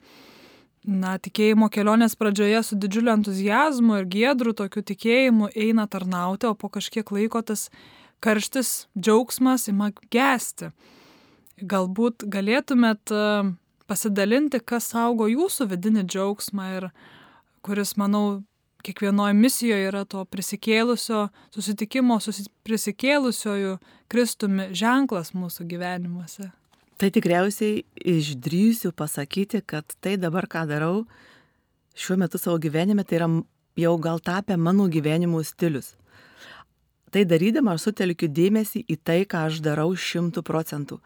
na, 0.83 1.17
tikėjimo 1.23 1.69
kelionės 1.71 2.17
pradžioje 2.19 2.63
su 2.67 2.79
didžiuliu 2.79 3.15
entuzijazmu 3.15 4.01
ir 4.01 4.09
giedru 4.11 4.55
tokiu 4.55 4.83
tikėjimu 4.83 5.53
eina 5.55 5.87
tarnauti, 5.87 6.51
o 6.51 6.55
po 6.59 6.71
kažkiek 6.75 7.07
laiko 7.15 7.43
tas 7.47 7.69
karštis, 8.23 8.89
džiaugsmas 8.99 9.69
ima 9.71 9.93
gesti. 10.11 10.73
Galbūt 11.63 12.27
galėtumėt 12.27 13.15
uh, 13.15 13.53
pasidalinti, 13.89 14.61
kas 14.61 14.91
saugo 14.93 15.29
jūsų 15.31 15.69
vidinį 15.73 16.07
džiaugsmą 16.07 16.69
ir 16.77 16.89
kuris, 17.63 17.95
manau, 18.01 18.43
kiekvienoje 18.83 19.35
misijoje 19.39 19.91
yra 19.91 20.03
to 20.05 20.25
prisikėlusio, 20.27 21.29
susitikimo 21.55 22.19
su 22.21 22.35
prisikėlusiojų 22.67 23.77
Kristumi 24.11 24.73
ženklas 24.77 25.33
mūsų 25.37 25.67
gyvenimuose. 25.71 26.51
Tai 26.99 27.09
tikriausiai 27.11 27.83
išdrysiu 27.97 28.93
pasakyti, 28.95 29.63
kad 29.67 29.97
tai 30.03 30.17
dabar, 30.21 30.47
ką 30.47 30.67
darau 30.71 31.03
šiuo 31.99 32.19
metu 32.21 32.39
savo 32.39 32.59
gyvenime, 32.63 33.05
tai 33.07 33.19
yra 33.21 33.29
jau 33.79 33.97
gal 33.99 34.21
tapę 34.21 34.57
mano 34.57 34.87
gyvenimo 34.91 35.43
stilius. 35.45 35.95
Tai 37.13 37.25
darydama 37.29 37.75
aš 37.75 37.89
sutelkiu 37.89 38.29
dėmesį 38.33 38.85
į 38.89 38.97
tai, 39.05 39.23
ką 39.29 39.47
aš 39.49 39.61
darau 39.65 39.91
šimtų 39.93 40.45
procentų 40.47 41.01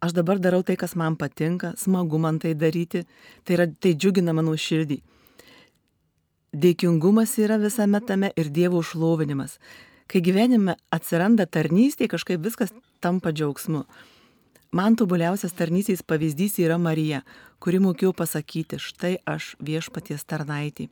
aš 0.00 0.14
dabar 0.16 0.38
darau 0.38 0.62
tai, 0.62 0.76
kas 0.76 0.94
man 0.94 1.16
patinka, 1.16 1.74
smagu 1.76 2.18
man 2.18 2.38
tai 2.38 2.54
daryti, 2.54 3.04
tai, 3.44 3.54
yra, 3.58 3.66
tai 3.66 3.94
džiugina 3.94 4.34
mano 4.36 4.54
širdį. 4.56 5.00
Dėkingumas 6.58 7.34
yra 7.42 7.58
visame 7.60 8.00
tame 8.00 8.32
ir 8.36 8.48
Dievo 8.48 8.80
užlovinimas. 8.80 9.58
Kai 10.08 10.22
gyvenime 10.24 10.78
atsiranda 10.94 11.44
tarnystė, 11.44 12.08
kažkaip 12.08 12.40
viskas 12.40 12.72
tampa 13.04 13.34
džiaugsmu. 13.34 13.82
Man 14.72 14.96
tobuliausias 14.96 15.52
tarnystės 15.56 16.00
pavyzdys 16.04 16.58
yra 16.60 16.78
Marija, 16.80 17.22
kuri 17.60 17.80
mokėjau 17.84 18.14
pasakyti, 18.16 18.80
štai 18.80 19.18
aš 19.28 19.54
viešpaties 19.64 20.24
tarnaitį. 20.28 20.88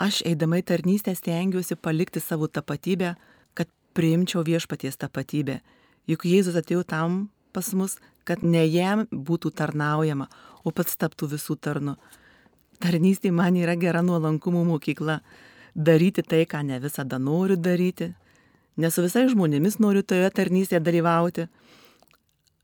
Aš 0.00 0.22
eidama 0.28 0.58
į 0.60 0.66
tarnystę 0.72 1.12
stengiuosi 1.16 1.76
palikti 1.76 2.20
savo 2.20 2.48
tapatybę, 2.48 3.14
kad 3.54 3.68
priimčiau 3.96 4.44
viešpaties 4.44 4.96
tapatybę. 5.00 5.60
Juk 6.08 6.24
Jėzus 6.26 6.56
atėjo 6.58 6.82
tam 6.88 7.28
pas 7.52 7.68
mus, 7.76 7.98
kad 8.24 8.42
ne 8.42 8.64
jam 8.66 9.06
būtų 9.12 9.52
tarnaujama, 9.58 10.28
o 10.64 10.70
pats 10.70 10.96
taptų 10.96 11.32
visų 11.34 11.58
tarnu. 11.60 11.96
Tarnystė 12.82 13.30
man 13.30 13.56
yra 13.56 13.76
gera 13.76 14.02
nuolankumo 14.02 14.64
mokykla. 14.66 15.20
Daryti 15.74 16.22
tai, 16.22 16.44
ką 16.46 16.60
ne 16.66 16.78
visada 16.82 17.18
noriu 17.18 17.56
daryti, 17.56 18.12
Nes 18.76 18.94
su 18.96 19.02
visais 19.04 19.28
žmonėmis 19.28 19.76
noriu 19.84 20.00
toje 20.00 20.30
tarnystėje 20.32 20.80
dalyvauti. 20.80 21.44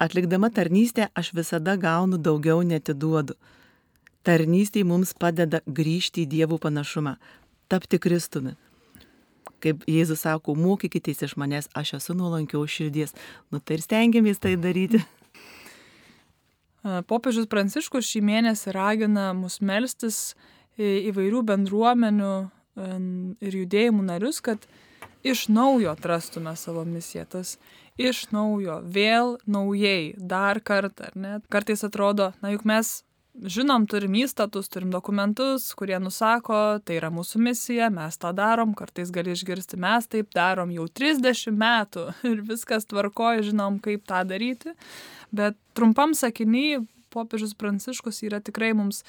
Atlikdama 0.00 0.48
tarnystę 0.54 1.08
aš 1.12 1.34
visada 1.36 1.74
gaunu 1.76 2.16
daugiau 2.16 2.62
netiduodu. 2.64 3.36
Tarnystė 4.24 4.86
mums 4.88 5.12
padeda 5.12 5.60
grįžti 5.66 6.24
į 6.24 6.30
dievų 6.32 6.58
panašumą, 6.64 7.18
tapti 7.68 8.00
Kristumi. 8.00 8.54
Kaip 9.60 9.84
Jėzus 9.90 10.22
sako, 10.24 10.54
mokykitės 10.56 11.24
iš 11.26 11.36
manęs, 11.36 11.68
aš 11.76 11.96
esu 11.98 12.16
nuolankiau 12.16 12.64
širdies. 12.64 13.12
Nu 13.52 13.60
tai 13.60 13.76
ir 13.76 13.84
stengiamės 13.84 14.40
tai 14.40 14.54
daryti. 14.56 15.02
Popiežius 16.82 17.48
Pranciškus 17.50 18.06
šį 18.06 18.22
mėnesį 18.24 18.72
ragina 18.76 19.32
mus 19.36 19.58
melstis 19.60 20.36
įvairių 20.78 21.42
bendruomenių 21.48 22.34
ir 23.42 23.56
judėjimų 23.62 24.04
narius, 24.06 24.38
kad 24.44 24.62
iš 25.26 25.48
naujo 25.50 25.90
atrastume 25.90 26.54
savo 26.56 26.84
misiją. 26.86 27.24
Tas 27.26 27.56
iš 27.98 28.28
naujo, 28.30 28.78
vėl 28.86 29.36
naujai, 29.50 30.14
dar 30.18 30.62
kartą, 30.62 31.10
ar 31.10 31.18
ne? 31.18 31.32
Kartais 31.50 31.82
atrodo, 31.86 32.30
na 32.42 32.54
juk 32.54 32.62
mes 32.68 33.00
žinom, 33.42 33.86
turim 33.90 34.16
įstatus, 34.18 34.68
turim 34.72 34.90
dokumentus, 34.90 35.68
kurie 35.78 35.98
nusako, 36.02 36.78
tai 36.84 36.98
yra 36.98 37.10
mūsų 37.14 37.40
misija, 37.42 37.88
mes 37.94 38.18
tą 38.20 38.32
darom, 38.36 38.74
kartais 38.78 39.12
gali 39.14 39.34
išgirsti, 39.34 39.78
mes 39.80 40.08
taip 40.10 40.32
darom 40.34 40.72
jau 40.74 40.88
30 40.88 41.54
metų 41.58 42.06
ir 42.30 42.42
viskas 42.48 42.88
tvarkoja, 42.90 43.44
žinom, 43.50 43.80
kaip 43.84 44.06
tą 44.08 44.24
daryti. 44.28 44.74
Bet 45.34 45.58
trumpam 45.78 46.16
sakiniai, 46.18 46.82
popiežius 47.14 47.54
Pranciškus 47.58 48.22
yra 48.26 48.40
tikrai 48.44 48.72
mums 48.76 49.02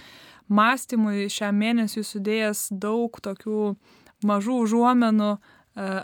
mąstymui 0.50 1.28
šiam 1.32 1.58
mėnesiui 1.60 2.06
sudėjęs 2.08 2.70
daug 2.72 3.20
tokių 3.24 3.74
mažų 4.26 4.62
užuomenų 4.66 5.34
e, 5.36 5.40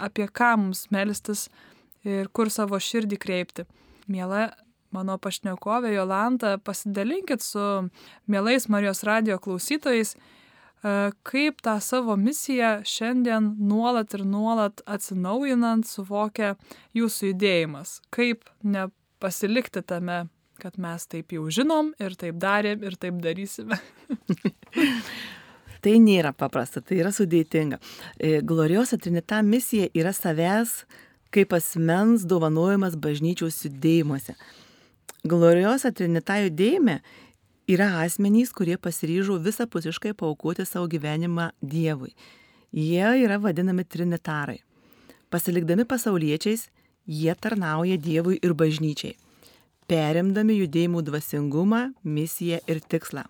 apie 0.07 0.27
ką 0.27 0.55
mums 0.61 0.85
melstis 0.93 1.47
ir 2.05 2.29
kur 2.29 2.51
savo 2.53 2.79
širdį 2.79 3.19
kreipti. 3.21 3.65
Mėla 4.11 4.49
mano 4.95 5.17
pašnekovė 5.21 5.93
Jolanta, 5.95 6.55
pasidalinkit 6.63 7.43
su 7.43 7.61
mielais 8.31 8.69
Marijos 8.71 9.03
radio 9.07 9.37
klausytojais, 9.41 10.15
e, 10.15 10.95
kaip 11.27 11.61
tą 11.65 11.75
savo 11.83 12.15
misiją 12.19 12.79
šiandien 12.87 13.53
nuolat 13.59 14.15
ir 14.17 14.25
nuolat 14.25 14.83
atsinaujinant 14.85 15.87
suvokia 15.89 16.55
jūsų 16.95 17.33
judėjimas. 17.33 17.99
Kaip 18.15 18.47
nepasilikti 18.63 19.83
tame, 19.83 20.25
kad 20.61 20.77
mes 20.79 21.07
taip 21.11 21.35
jau 21.35 21.47
žinom 21.51 21.93
ir 21.99 22.15
taip 22.19 22.39
darėm 22.39 22.85
ir 22.87 22.95
taip 22.99 23.19
darysime. 23.23 23.79
tai 25.83 25.97
nėra 26.01 26.31
paprasta, 26.33 26.81
tai 26.81 27.01
yra 27.03 27.11
sudėtinga. 27.13 27.81
E, 28.17 28.39
Gloriosa 28.41 28.97
Trinita 28.97 29.43
misija 29.45 29.91
yra 29.93 30.15
savęs 30.15 30.85
kaip 31.35 31.53
asmens 31.55 32.23
dovanojimas 32.27 32.95
bažnyčios 32.95 33.59
judėjimuose. 33.65 34.35
Gloriosa 35.25 35.89
Trinita 35.89 36.35
judėjime 36.37 36.99
yra 37.73 37.87
asmenys, 38.03 38.51
kurie 38.53 38.75
pasiryžo 38.77 39.39
visapusiškai 39.41 40.11
paukoti 40.13 40.67
savo 40.69 40.85
gyvenimą 40.91 41.47
Dievui. 41.65 42.11
Jie 42.69 43.07
yra 43.23 43.39
vadinami 43.41 43.87
trinitarai. 43.89 44.59
Pasilikdami 45.33 45.87
pasauliečiais, 45.89 46.67
jie 47.09 47.33
tarnauja 47.41 47.97
Dievui 47.97 48.37
ir 48.37 48.53
bažnyčiai, 48.53 49.15
perimdami 49.89 50.59
judėjimų 50.59 51.01
dvasingumą, 51.09 51.81
misiją 52.05 52.61
ir 52.69 52.85
tikslą. 52.85 53.25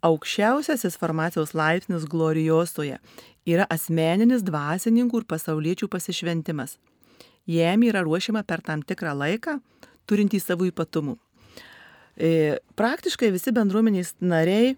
Aukščiausiasis 0.00 0.96
formacijos 0.96 1.52
laipsnis 1.52 2.08
gloriosoje 2.08 3.02
yra 3.44 3.68
asmeninis 3.68 4.48
dvasininkų 4.48 5.26
ir 5.26 5.32
pasauliečių 5.34 5.92
pasišventimas 5.92 6.78
jam 7.46 7.82
yra 7.82 8.02
ruošiama 8.02 8.42
per 8.42 8.60
tam 8.60 8.82
tikrą 8.82 9.14
laiką, 9.14 9.60
turintį 10.06 10.40
savo 10.42 10.66
ypatumų. 10.68 11.16
E, 12.16 12.58
praktiškai 12.78 13.30
visi 13.34 13.52
bendruomenės 13.52 14.14
nariai 14.20 14.76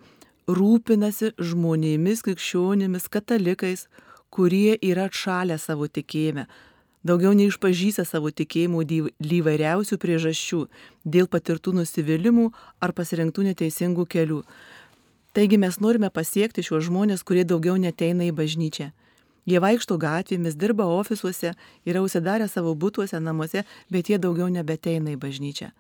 rūpinasi 0.49 1.35
žmonėmis, 1.39 2.25
krikščionimis, 2.27 3.07
katalikais, 3.13 3.87
kurie 4.35 4.79
yra 4.83 5.07
atšalę 5.09 5.59
savo 5.61 5.87
tikėjime, 5.89 6.47
daugiau 7.07 7.35
neišpažįsta 7.37 8.05
savo 8.09 8.33
tikėjimų 8.35 8.85
dėl 8.89 9.11
įvairiausių 9.41 9.99
priežasčių, 10.01 10.65
dėl 11.05 11.29
patirtų 11.31 11.77
nusivylimų 11.79 12.49
ar 12.81 12.95
pasirinktų 12.97 13.49
neteisingų 13.53 14.09
kelių. 14.09 14.43
Taigi 15.37 15.61
mes 15.61 15.79
norime 15.79 16.11
pasiekti 16.11 16.65
šiuos 16.65 16.89
žmonės, 16.89 17.23
kurie 17.23 17.45
daugiau 17.45 17.77
neteina 17.79 18.27
į 18.27 18.33
bažnyčią. 18.35 18.91
Jie 19.47 19.61
vaikšto 19.63 19.97
gatvėmis, 20.01 20.57
dirba 20.59 20.87
ofisuose, 20.91 21.55
yra 21.89 22.03
užsidarę 22.05 22.49
savo 22.49 22.75
būtuose, 22.75 23.21
namuose, 23.21 23.65
bet 23.91 24.11
jie 24.11 24.19
daugiau 24.19 24.49
nebeteina 24.53 25.15
į 25.15 25.21
bažnyčią. 25.21 25.71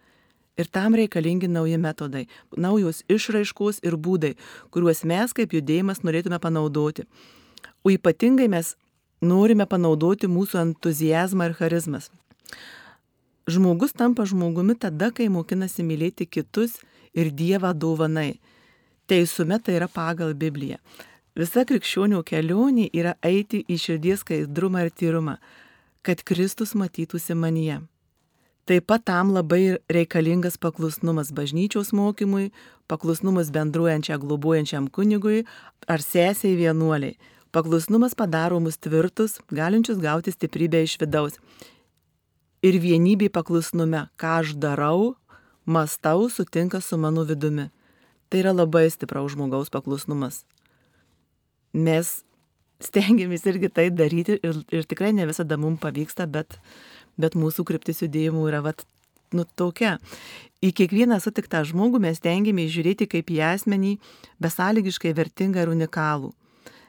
Ir 0.58 0.66
tam 0.66 0.96
reikalingi 0.98 1.46
nauji 1.48 1.78
metodai, 1.78 2.24
naujos 2.56 3.04
išraiškos 3.06 3.78
ir 3.86 3.94
būdai, 3.94 4.34
kuriuos 4.74 5.04
mes 5.06 5.34
kaip 5.36 5.54
judėjimas 5.54 6.02
norėtume 6.02 6.40
panaudoti. 6.42 7.04
O 7.86 7.92
ypatingai 7.94 8.48
mes 8.50 8.74
norime 9.22 9.66
panaudoti 9.70 10.26
mūsų 10.26 10.62
entuzijazmą 10.64 11.50
ir 11.50 11.54
charizmas. 11.60 12.10
Žmogus 13.48 13.94
tampa 13.96 14.26
žmogumi 14.28 14.74
tada, 14.76 15.12
kai 15.14 15.30
mokinasi 15.32 15.86
mylėti 15.86 16.26
kitus 16.26 16.80
ir 17.14 17.30
Dievą 17.32 17.70
dovanai. 17.72 18.40
Teisume 19.08 19.56
tai 19.62 19.78
yra 19.78 19.88
pagal 19.88 20.34
Bibliją. 20.34 20.76
Visa 21.38 21.62
krikščionių 21.62 22.24
kelionė 22.26 22.88
yra 22.98 23.12
eiti 23.22 23.60
į 23.70 23.76
širdies 23.78 24.24
skaidrumą 24.24 24.80
ir 24.82 24.88
tyrumą, 24.90 25.36
kad 26.02 26.24
Kristus 26.26 26.72
matytųsi 26.74 27.36
manyje. 27.38 27.76
Taip 28.66 28.88
pat 28.90 29.04
tam 29.06 29.30
labai 29.36 29.76
reikalingas 29.86 30.58
paklusnumas 30.58 31.30
bažnyčios 31.30 31.92
mokymui, 31.94 32.50
paklusnumas 32.90 33.52
bendruojančiam 33.54 34.18
globojančiam 34.24 34.90
kunigui 34.90 35.44
ar 35.86 36.02
sesiai 36.02 36.58
vienuoliai. 36.58 37.14
Paklusnumas 37.54 38.18
padaro 38.18 38.58
mus 38.58 38.76
tvirtus, 38.82 39.38
galinčius 39.54 40.02
gauti 40.02 40.34
stiprybę 40.34 40.82
iš 40.82 40.98
vidaus. 40.98 41.38
Ir 42.66 42.82
vienybė 42.82 43.30
paklusnume, 43.30 44.08
ką 44.18 44.36
aš 44.42 44.56
darau, 44.58 45.14
mastau, 45.64 46.26
sutinka 46.26 46.82
su 46.82 46.98
mano 46.98 47.22
vidumi. 47.22 47.70
Tai 48.28 48.42
yra 48.42 48.58
labai 48.58 48.88
stipraus 48.90 49.38
žmogaus 49.38 49.70
paklusnumas 49.70 50.42
mes 51.76 52.18
stengiamės 52.82 53.46
irgi 53.50 53.70
tai 53.74 53.88
daryti 53.90 54.38
ir, 54.42 54.62
ir 54.72 54.86
tikrai 54.88 55.12
ne 55.14 55.26
visada 55.28 55.58
mums 55.58 55.80
pavyksta, 55.82 56.28
bet, 56.30 56.58
bet 57.18 57.36
mūsų 57.38 57.66
kryptis 57.66 58.02
judėjimų 58.04 58.46
yra 58.50 58.62
vat, 58.64 58.84
nu, 59.34 59.44
tokia. 59.58 59.96
Į 60.62 60.72
kiekvieną 60.78 61.18
sutiktą 61.22 61.62
žmogų 61.66 62.00
mes 62.02 62.20
stengiamės 62.22 62.70
žiūrėti 62.74 63.08
kaip 63.10 63.30
į 63.34 63.42
asmenį 63.52 63.96
besąlygiškai 64.42 65.14
vertingą 65.18 65.66
ir 65.66 65.74
unikalų. 65.74 66.32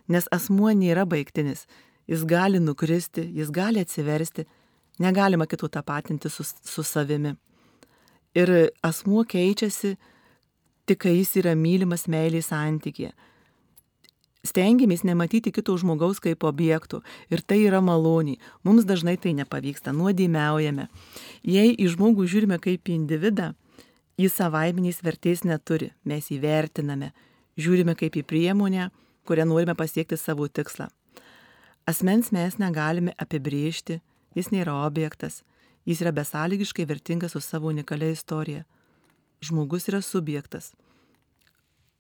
Nes 0.09 0.29
asmuo 0.33 0.71
nėra 0.73 1.05
baigtinis. 1.09 1.67
Jis 2.09 2.23
gali 2.25 2.57
nukristi, 2.61 3.27
jis 3.37 3.51
gali 3.53 3.83
atsiversti, 3.83 4.47
negalima 5.01 5.45
kitų 5.45 5.69
tapatinti 5.75 6.31
su, 6.33 6.45
su 6.45 6.85
savimi. 6.85 7.35
Ir 8.37 8.71
asmuo 8.85 9.21
keičiasi 9.29 9.93
tik, 10.89 10.97
kai 11.05 11.13
jis 11.19 11.35
yra 11.43 11.53
mylimas 11.57 12.07
meiliai 12.09 12.45
santykėje 12.45 13.13
stengiamės 14.45 15.04
nematyti 15.04 15.52
kito 15.52 15.75
žmogaus 15.78 16.21
kaip 16.23 16.45
objektų 16.47 17.02
ir 17.32 17.41
tai 17.41 17.60
yra 17.65 17.82
maloniai. 17.84 18.39
Mums 18.63 18.88
dažnai 18.88 19.17
tai 19.17 19.34
nepavyksta, 19.38 19.93
nuodėmiaujame. 19.95 20.88
Jei 21.43 21.73
į 21.75 21.89
žmogų 21.95 22.28
žiūrime 22.30 22.60
kaip 22.63 22.88
į 22.88 22.95
individą, 23.02 23.52
jis 24.19 24.36
savaiminiais 24.39 25.04
vertės 25.04 25.43
neturi, 25.43 25.91
mes 26.04 26.32
jį 26.32 26.39
vertiname, 26.43 27.12
žiūrime 27.60 27.95
kaip 27.99 28.15
į 28.15 28.25
priemonę, 28.28 28.89
kurią 29.28 29.45
norime 29.49 29.75
pasiekti 29.75 30.17
savo 30.17 30.47
tikslą. 30.47 30.89
Asmens 31.89 32.32
mes 32.32 32.60
negalime 32.62 33.15
apibriežti, 33.17 33.99
jis 34.38 34.52
nėra 34.54 34.75
objektas, 34.86 35.43
jis 35.89 36.04
yra 36.04 36.13
besąlygiškai 36.13 36.86
vertingas 36.86 37.34
su 37.34 37.41
savo 37.41 37.71
unikalia 37.73 38.12
istorija. 38.13 38.65
Žmogus 39.41 39.88
yra 39.89 40.02
subjektas 40.04 40.73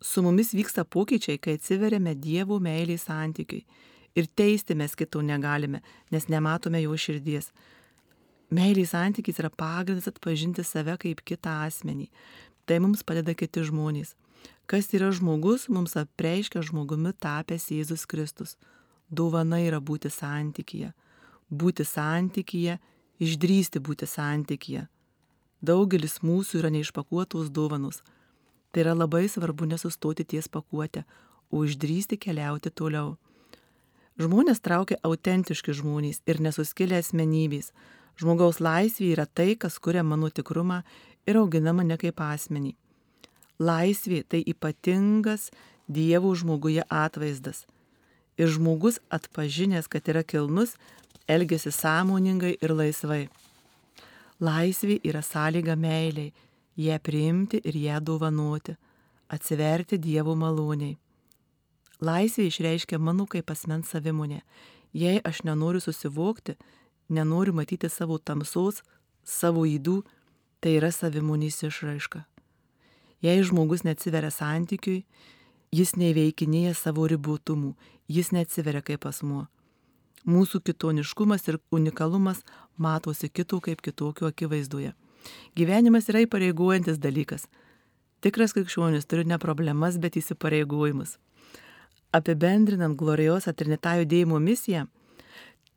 su 0.01 0.21
mumis 0.21 0.53
vyksta 0.53 0.83
pokyčiai, 0.83 1.37
kai 1.37 1.57
atsiveriame 1.57 2.15
Dievo 2.15 2.59
meiliai 2.59 2.97
santykiui. 2.97 3.65
Ir 4.15 4.27
teisti 4.35 4.75
mes 4.75 4.95
kitų 4.97 5.21
negalime, 5.27 5.81
nes 6.11 6.27
nematome 6.31 6.81
jo 6.81 6.95
širdies. 6.97 7.51
Meiliai 8.49 8.87
santykis 8.89 9.39
yra 9.39 9.51
pagrindas 9.53 10.09
atpažinti 10.09 10.63
save 10.65 10.95
kaip 10.97 11.21
kitą 11.21 11.59
asmenį. 11.67 12.09
Tai 12.65 12.79
mums 12.81 13.03
padeda 13.03 13.35
kiti 13.37 13.61
žmonės. 13.67 14.15
Kas 14.69 14.89
yra 14.93 15.11
žmogus, 15.13 15.67
mums 15.69 15.95
apreiškia 15.97 16.63
žmogumi 16.65 17.13
tapęs 17.13 17.69
Jėzus 17.73 18.05
Kristus. 18.09 18.55
Dovana 19.09 19.59
yra 19.61 19.79
būti 19.81 20.09
santykyje. 20.13 20.93
Būti 21.49 21.85
santykyje, 21.85 22.77
išdrysti 23.19 23.81
būti 23.81 24.07
santykyje. 24.09 24.87
Daugelis 25.61 26.21
mūsų 26.23 26.61
yra 26.61 26.69
neišpakuotos 26.73 27.49
dovanos 27.51 28.01
Tai 28.71 28.83
yra 28.83 28.93
labai 28.93 29.25
svarbu 29.29 29.65
nesustoti 29.65 30.25
ties 30.25 30.47
pakuotę, 30.47 31.03
o 31.49 31.63
išdrysti 31.65 32.19
keliauti 32.21 32.69
toliau. 32.69 33.15
Žmonės 34.19 34.59
traukia 34.59 34.99
autentiški 35.07 35.73
žmonės 35.73 36.21
ir 36.27 36.41
nesuskilę 36.43 36.99
asmenybės. 36.99 37.71
Žmogaus 38.19 38.59
laisvė 38.59 39.13
yra 39.13 39.25
tai, 39.25 39.55
kas 39.55 39.79
kuria 39.79 40.03
mano 40.03 40.29
tikrumą 40.29 40.81
ir 41.25 41.39
augina 41.39 41.71
mane 41.73 41.95
kaip 41.97 42.19
asmenį. 42.19 42.75
Laisvė 43.59 44.23
tai 44.27 44.43
ypatingas 44.43 45.49
Dievo 45.89 46.35
žmoguje 46.37 46.83
atvaizdas. 46.85 47.63
Ir 48.37 48.51
žmogus 48.53 48.99
atpažinęs, 49.09 49.87
kad 49.89 50.05
yra 50.11 50.21
kilnus, 50.21 50.75
elgesi 51.27 51.71
sąmoningai 51.73 52.57
ir 52.61 52.75
laisvai. 52.75 53.23
Laisvė 54.39 54.99
yra 55.03 55.23
sąlyga 55.25 55.73
meiliai, 55.75 56.29
ją 56.77 56.99
priimti 56.99 57.61
ir 57.63 57.75
ją 57.75 57.99
dovanoti, 57.99 58.75
atsiverti 59.29 59.97
Dievo 59.97 60.35
maloniai. 60.35 60.97
Laisvė 62.01 62.47
išreiškia 62.47 62.99
mano 62.99 63.25
kaip 63.27 63.51
asmens 63.51 63.91
savimonė. 63.91 64.41
Jei 64.93 65.19
aš 65.23 65.43
nenoriu 65.43 65.81
susivokti, 65.83 66.55
nenoriu 67.09 67.53
matyti 67.53 67.89
savo 67.89 68.17
tamsos, 68.17 68.81
savo 69.23 69.65
įdų, 69.67 70.01
tai 70.61 70.77
yra 70.79 70.91
savimonės 70.95 71.61
išraiška. 71.67 72.23
Jei 73.21 73.43
žmogus 73.43 73.83
neatsiveria 73.83 74.31
santykiui, 74.31 75.03
jis 75.75 75.95
neveikinėja 75.99 76.73
savo 76.73 77.05
ribotumų, 77.11 77.75
jis 78.07 78.31
neatsiveria 78.31 78.81
kaip 78.81 79.05
asmuo. 79.05 79.47
Mūsų 80.27 80.61
kitoniškumas 80.67 81.47
ir 81.47 81.59
unikalumas 81.71 82.41
matosi 82.77 83.29
kitų 83.29 83.59
kaip 83.67 83.83
kitokio 83.83 84.27
akivaizdoje. 84.31 84.93
Gyvenimas 85.55 86.09
yra 86.11 86.23
įpareigojantis 86.25 86.99
dalykas. 87.01 87.47
Tikras 88.23 88.53
krikščionis 88.55 89.07
turi 89.07 89.25
ne 89.27 89.37
problemas, 89.39 89.97
bet 89.97 90.17
įsipareigojimus. 90.19 91.17
Apibendrinant 92.15 92.97
gloriosą 92.99 93.53
Trinitą 93.53 93.95
judėjimo 94.01 94.39
misiją, 94.43 94.87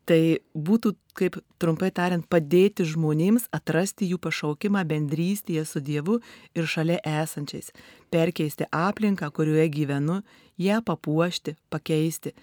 tai 0.08 0.40
būtų, 0.54 0.94
kaip 1.18 1.36
trumpai 1.62 1.90
tariant, 1.94 2.24
padėti 2.26 2.86
žmonėms 2.88 3.46
atrasti 3.54 4.08
jų 4.10 4.18
pašaukimą 4.26 4.82
bendrystėje 4.88 5.64
su 5.68 5.82
Dievu 5.84 6.18
ir 6.56 6.66
šalia 6.66 6.98
esančiais, 7.22 7.70
perkeisti 8.10 8.66
aplinką, 8.72 9.30
kurioje 9.30 9.68
gyvenu, 9.76 10.22
ją 10.58 10.80
papuošti, 10.82 11.56
pakeisti. 11.70 12.34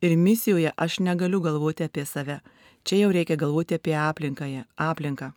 Ir 0.00 0.16
misijoje 0.16 0.72
aš 0.76 1.00
negaliu 1.04 1.42
galvoti 1.44 1.84
apie 1.84 2.06
save. 2.06 2.40
Čia 2.84 3.02
jau 3.02 3.10
reikia 3.12 3.36
galvoti 3.36 3.76
apie 3.76 3.96
aplinką. 3.96 4.64
aplinką. 4.76 5.32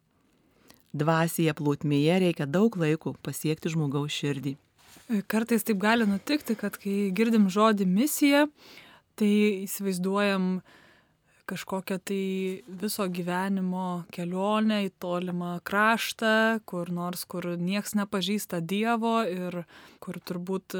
Dvasyje 0.93 1.55
plūtmėje 1.57 2.19
reikia 2.27 2.45
daug 2.45 2.75
laiko 2.77 3.15
pasiekti 3.25 3.71
žmogaus 3.73 4.13
širdį. 4.13 4.53
Kartais 5.27 5.65
taip 5.65 5.81
gali 5.81 6.05
nutikti, 6.07 6.55
kad 6.55 6.77
kai 6.79 7.09
girdim 7.15 7.49
žodį 7.51 7.87
misija, 7.89 8.45
tai 9.17 9.31
įsivaizduojam, 9.65 10.61
kažkokią 11.49 11.97
tai 12.07 12.23
viso 12.67 13.07
gyvenimo 13.11 14.05
kelionę 14.15 14.83
į 14.85 14.91
tolimą 15.03 15.57
kraštą, 15.67 16.61
kur 16.69 16.91
nors, 16.93 17.25
kur 17.25 17.55
nieks 17.59 17.97
nepažįsta 17.99 18.61
Dievo 18.61 19.23
ir 19.27 19.63
kur 19.99 20.21
turbūt 20.23 20.77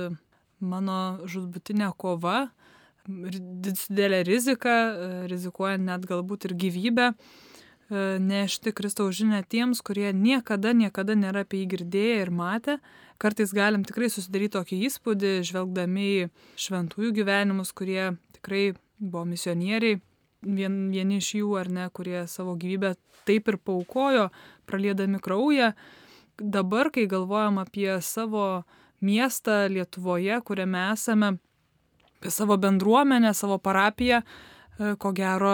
mano 0.64 1.00
žudbutinė 1.28 1.90
kova, 2.00 2.48
didelė 3.08 4.22
rizika, 4.24 4.76
rizikuojant 5.28 5.84
net 5.90 6.06
galbūt 6.08 6.48
ir 6.48 6.56
gyvybę, 6.56 7.10
nešti 8.20 8.74
Kristaus 8.74 9.16
žinę 9.20 9.44
tiems, 9.50 9.82
kurie 9.86 10.12
niekada, 10.14 10.74
niekada 10.74 11.16
nėra 11.16 11.44
apie 11.46 11.62
jį 11.62 11.68
girdėję 11.76 12.16
ir 12.24 12.32
matę. 12.34 12.78
Kartais 13.22 13.54
galim 13.54 13.86
tikrai 13.88 14.10
susidaryti 14.12 14.56
tokį 14.58 14.80
įspūdį, 14.90 15.34
žvelgdami 15.48 16.08
į 16.08 16.24
šventųjų 16.60 17.14
gyvenimus, 17.20 17.72
kurie 17.72 18.16
tikrai 18.36 18.74
buvo 18.98 19.24
misionieriai, 19.30 20.00
vien, 20.44 20.80
vieni 20.92 21.20
iš 21.22 21.34
jų 21.40 21.54
ar 21.62 21.70
ne, 21.72 21.88
kurie 21.94 22.26
savo 22.28 22.56
gyvybę 22.60 22.96
taip 23.28 23.48
ir 23.48 23.58
paukojo, 23.58 24.30
praliedami 24.68 25.22
kraują. 25.24 25.74
Dabar, 26.40 26.90
kai 26.92 27.06
galvojam 27.08 27.60
apie 27.62 28.02
savo 28.02 28.64
miestą 29.04 29.68
Lietuvoje, 29.70 30.40
kuriame 30.44 30.88
esame, 30.94 31.36
apie 32.20 32.32
savo 32.32 32.58
bendruomenę, 32.58 33.34
savo 33.38 33.60
parapiją, 33.60 34.24
e, 34.24 34.96
ko 34.98 35.12
gero, 35.14 35.54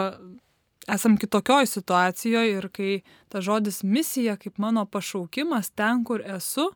esam 0.88 1.18
kitokioj 1.18 1.68
situacijoje 1.68 2.56
ir 2.58 2.70
kai 2.74 3.02
ta 3.30 3.42
žodis 3.42 3.84
misija 3.84 4.38
kaip 4.38 4.58
mano 4.58 4.86
pašaukimas 4.86 5.72
ten, 5.76 6.04
kur 6.04 6.22
esu, 6.26 6.70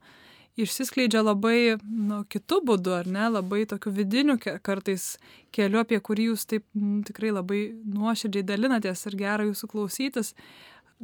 išsiskleidžia 0.60 1.24
labai 1.24 1.78
nu, 1.82 2.22
kitų 2.30 2.60
būdų, 2.68 2.94
ar 3.00 3.10
ne, 3.10 3.26
labai 3.34 3.64
tokių 3.70 3.94
vidinių 3.98 4.38
kartais 4.62 5.16
kelių, 5.56 5.82
apie 5.82 6.00
kurį 6.00 6.30
jūs 6.32 6.46
taip 6.50 6.66
m, 6.78 7.02
tikrai 7.08 7.32
labai 7.34 7.64
nuoširdžiai 7.96 8.46
dalinatės 8.46 9.08
ir 9.10 9.18
gera 9.24 9.48
jūsų 9.48 9.72
klausytis. 9.72 10.34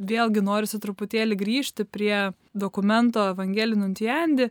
Vėlgi 0.00 0.42
norisi 0.44 0.78
truputėlį 0.80 1.36
grįžti 1.36 1.84
prie 1.84 2.30
dokumento 2.54 3.26
Evangelinų 3.34 3.90
Tiandi, 3.98 4.48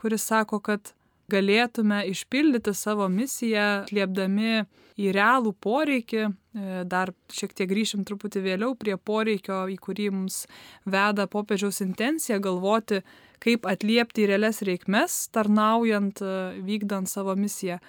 kuris 0.00 0.26
sako, 0.26 0.58
kad 0.60 0.92
galėtume 1.30 2.02
išpildyti 2.10 2.74
savo 2.76 3.06
misiją, 3.12 3.86
liepdami 3.94 4.64
į 5.00 5.10
realų 5.14 5.54
poreikį, 5.64 6.22
e, 6.26 6.82
dar 6.88 7.12
šiek 7.32 7.54
tiek 7.56 7.70
grįšim 7.70 8.04
truputį 8.08 8.42
vėliau 8.44 8.74
prie 8.78 8.96
poreikio, 8.96 9.62
į 9.70 9.78
kurį 9.80 10.10
mums 10.14 10.44
veda 10.84 11.26
popiežiaus 11.30 11.80
intencija 11.84 12.40
galvoti, 12.42 13.00
kaip 13.40 13.66
atliepti 13.68 14.28
realias 14.28 14.60
reikmes, 14.66 15.28
tarnaujant, 15.32 16.20
e, 16.20 16.36
vykdant 16.66 17.08
savo 17.08 17.36
misiją, 17.36 17.80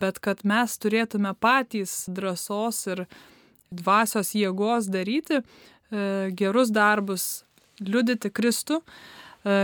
bet 0.00 0.20
kad 0.22 0.44
mes 0.44 0.78
turėtume 0.78 1.34
patys 1.40 2.04
drąsos 2.08 2.86
ir 2.92 3.06
dvasios 3.70 4.34
jėgos 4.34 4.90
daryti 4.90 5.40
e, 5.40 5.44
gerus 6.36 6.70
darbus, 6.70 7.44
liudyti 7.80 8.30
Kristų, 8.30 8.82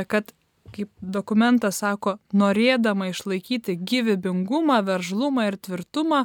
kad, 0.08 0.30
kaip 0.74 0.90
dokumentas 1.00 1.80
sako, 1.82 2.16
norėdama 2.32 3.10
išlaikyti 3.12 3.76
gyvybingumą, 3.78 4.80
veržlumą 4.86 5.48
ir 5.50 5.58
tvirtumą, 5.60 6.24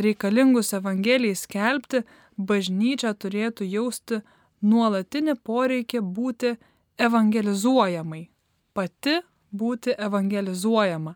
reikalingus 0.00 0.72
Evangelijai 0.76 1.36
skelbti, 1.38 2.02
bažnyčia 2.36 3.14
turėtų 3.14 3.66
jausti 3.68 4.20
nuolatinį 4.64 5.36
poreikį 5.44 6.00
būti 6.02 6.54
evangelizuojamai, 6.98 8.28
pati 8.74 9.20
būti 9.54 9.94
evangelizuojama. 9.98 11.14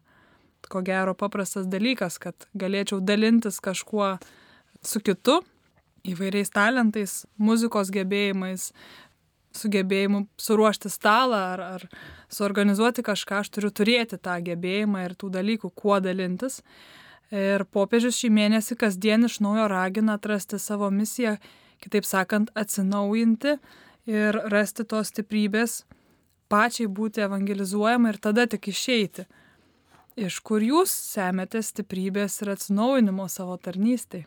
Ko 0.69 0.83
gero 0.85 1.15
paprastas 1.15 1.69
dalykas, 1.71 2.19
kad 2.21 2.49
galėčiau 2.59 3.01
dalintis 3.01 3.61
kažkuo 3.63 4.17
su 4.85 5.01
kitu, 5.01 5.41
įvairiais 6.09 6.51
talentais, 6.55 7.25
muzikos 7.39 7.91
gebėjimais, 7.95 8.73
sugebėjimu 9.59 10.25
suruošti 10.41 10.91
stalą 10.93 11.41
ar, 11.55 11.63
ar 11.79 11.87
suorganizuoti 12.33 13.05
kažką, 13.07 13.43
aš 13.43 13.51
turiu 13.57 13.73
turėti 13.75 14.19
tą 14.21 14.39
gebėjimą 14.45 15.05
ir 15.07 15.17
tų 15.19 15.33
dalykų, 15.39 15.73
kuo 15.75 15.99
dalintis. 16.05 16.63
Ir 17.35 17.67
popiežius 17.75 18.17
šį 18.23 18.31
mėnesį 18.33 18.79
kasdien 18.81 19.27
iš 19.29 19.41
naujo 19.45 19.67
ragina 19.69 20.17
atrasti 20.17 20.61
savo 20.63 20.89
misiją, 20.95 21.37
kitaip 21.85 22.07
sakant, 22.09 22.53
atsinaujinti 22.57 23.59
ir 24.09 24.39
rasti 24.49 24.87
tos 24.89 25.13
stiprybės, 25.13 25.83
pačiai 26.49 26.89
būti 26.89 27.27
evangelizuojama 27.27 28.15
ir 28.15 28.23
tada 28.25 28.47
tik 28.49 28.71
išeiti. 28.73 29.27
Iš 30.19 30.41
kur 30.43 30.65
jūs 30.65 30.91
semėte 30.91 31.61
stiprybės 31.63 32.41
ir 32.43 32.55
atsinaujinimo 32.57 33.29
savo 33.31 33.59
tarnystai? 33.61 34.25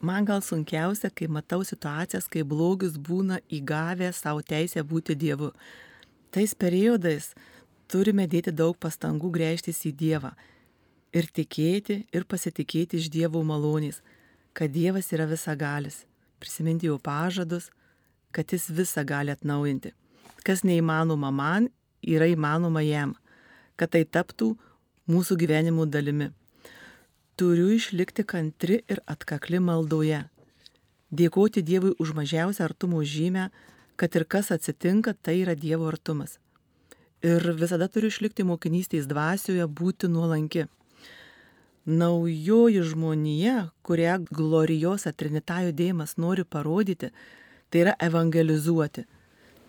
Man 0.00 0.24
gal 0.24 0.40
sunkiausia, 0.40 1.10
kai 1.12 1.28
matau 1.28 1.60
situacijas, 1.66 2.28
kai 2.28 2.42
blogis 2.42 2.96
būna 2.96 3.40
įgavę 3.52 4.08
savo 4.16 4.40
teisę 4.40 4.84
būti 4.92 5.16
Dievu. 5.18 5.50
Tais 6.32 6.54
periodais 6.54 7.34
turime 7.90 8.26
dėti 8.30 8.54
daug 8.54 8.78
pastangų 8.80 9.32
grėžtis 9.36 9.84
į 9.90 9.92
Dievą 10.02 10.32
ir 11.12 11.28
tikėti 11.28 12.04
ir 12.16 12.24
pasitikėti 12.24 12.96
iš 12.96 13.10
Dievo 13.12 13.44
malonės, 13.44 14.00
kad 14.56 14.72
Dievas 14.72 15.12
yra 15.12 15.28
visagalis, 15.28 16.04
prisiminti 16.40 16.88
jo 16.88 16.98
pažadus, 16.98 17.68
kad 18.32 18.48
jis 18.52 18.70
visą 18.72 19.04
gali 19.04 19.34
atnaujinti 19.34 19.92
kas 20.44 20.64
neįmanoma 20.64 21.30
man, 21.34 21.68
yra 22.02 22.28
įmanoma 22.30 22.82
jam, 22.84 23.14
kad 23.76 23.92
tai 23.94 24.04
taptų 24.04 24.54
mūsų 25.10 25.36
gyvenimo 25.40 25.86
dalimi. 25.86 26.30
Turiu 27.40 27.70
išlikti 27.72 28.20
kantri 28.28 28.82
ir 28.92 28.98
atkakli 29.08 29.56
maldoje. 29.64 30.18
Dėkoti 31.08 31.62
Dievui 31.64 31.94
už 32.04 32.10
mažiausią 32.18 32.66
artumo 32.66 32.98
žymę, 33.00 33.46
kad 33.96 34.18
ir 34.18 34.26
kas 34.28 34.50
atsitinka, 34.52 35.14
tai 35.16 35.38
yra 35.40 35.54
Dievo 35.56 35.86
artumas. 35.88 36.34
Ir 37.24 37.40
visada 37.62 37.88
turiu 37.88 38.10
išlikti 38.12 38.44
mokinystės 38.44 39.08
dvasioje, 39.08 39.64
būti 39.80 40.10
nuolanki. 40.12 40.66
Naujoji 42.02 42.84
žmonija, 42.90 43.56
kurią 43.88 44.18
glorijosa 44.28 45.14
Trinita 45.16 45.62
judėjimas 45.64 46.18
nori 46.20 46.44
parodyti, 46.44 47.08
tai 47.72 47.86
yra 47.86 47.96
evangelizuoti 48.10 49.06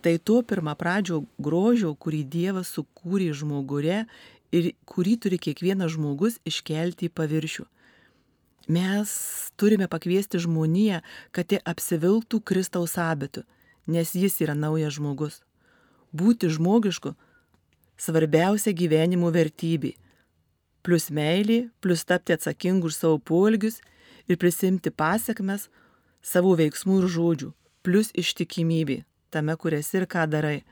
Tai 0.01 0.17
to 0.17 0.41
pirmą 0.41 0.73
pradžio 0.73 1.19
grožio, 1.37 1.91
kurį 1.93 2.23
Dievas 2.25 2.71
sukūrė 2.73 3.29
žmogure 3.37 4.05
ir 4.51 4.73
kurį 4.89 5.17
turi 5.23 5.39
kiekvienas 5.41 5.95
žmogus 5.95 6.39
iškelti 6.47 7.09
į 7.09 7.13
paviršių. 7.15 7.65
Mes 8.71 9.11
turime 9.57 9.87
pakviesti 9.91 10.39
žmoniją, 10.39 11.01
kad 11.33 11.51
jie 11.51 11.59
apsivilktų 11.65 12.41
Kristaus 12.45 12.97
abitu, 13.01 13.43
nes 13.87 14.13
jis 14.15 14.37
yra 14.43 14.53
naujas 14.55 14.95
žmogus. 14.99 15.41
Būti 16.13 16.51
žmogišku- 16.51 17.15
svarbiausia 18.03 18.73
gyvenimo 18.73 19.31
vertybė. 19.31 19.95
Plus 20.83 21.09
meilė, 21.09 21.69
plus 21.81 22.03
tapti 22.03 22.33
atsakingu 22.33 22.87
už 22.87 22.95
savo 22.95 23.19
poelgius 23.19 23.81
ir 24.27 24.37
prisimti 24.37 24.89
pasiekmes 24.91 25.69
savo 26.21 26.55
veiksmų 26.55 27.03
ir 27.03 27.07
žodžių, 27.07 27.53
plus 27.83 28.11
ištikimybė 28.11 29.03
tame, 29.31 29.55
kur 29.57 29.73
esi 29.73 29.97
ir 29.97 30.05
ką 30.05 30.27
darai. 30.29 30.63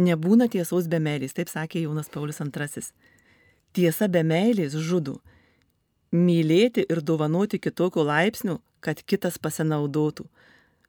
Nebūna 0.00 0.48
tiesos 0.48 0.88
be 0.88 0.98
meilės, 1.02 1.34
taip 1.36 1.50
sakė 1.52 1.84
Jonas 1.84 2.08
Paulius 2.08 2.40
II. 2.40 2.82
Tiesa 3.72 4.08
be 4.08 4.22
meilės 4.22 4.72
žudo. 4.72 5.20
Mylėti 6.12 6.84
ir 6.88 7.00
dovanoti 7.00 7.58
kitokio 7.58 8.04
laipsnių, 8.04 8.58
kad 8.80 9.00
kitas 9.04 9.38
pasinaudotų. 9.38 10.26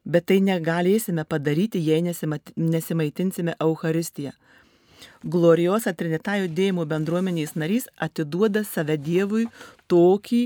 Bet 0.04 0.28
tai 0.28 0.42
negalėsime 0.44 1.24
padaryti, 1.24 1.80
jei 1.80 2.04
nesimaitinsime 2.04 3.56
Euharistiją. 3.60 4.34
Glorijos 5.24 5.88
atrinitaa 5.88 6.42
judėjimo 6.42 6.84
bendruomenės 6.88 7.56
narys 7.56 7.88
atiduoda 7.96 8.66
save 8.68 8.98
Dievui 9.00 9.46
tokį 9.92 10.44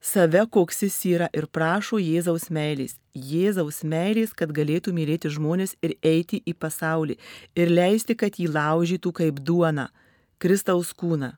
save, 0.00 0.46
koks 0.46 0.84
jis 0.86 0.98
yra 1.16 1.28
ir 1.34 1.46
prašo 1.50 1.98
Jėzaus 1.98 2.50
meilės. 2.54 2.99
Jėzaus 3.14 3.82
meilės, 3.82 4.30
kad 4.30 4.52
galėtų 4.54 4.92
mylėti 4.94 5.30
žmonės 5.34 5.74
ir 5.82 5.96
eiti 6.06 6.38
į 6.46 6.54
pasaulį 6.54 7.16
ir 7.58 7.70
leisti, 7.70 8.14
kad 8.14 8.38
jį 8.38 8.46
laužytų 8.54 9.12
kaip 9.12 9.40
duona, 9.42 9.88
Kristaus 10.38 10.92
kūną. 10.94 11.34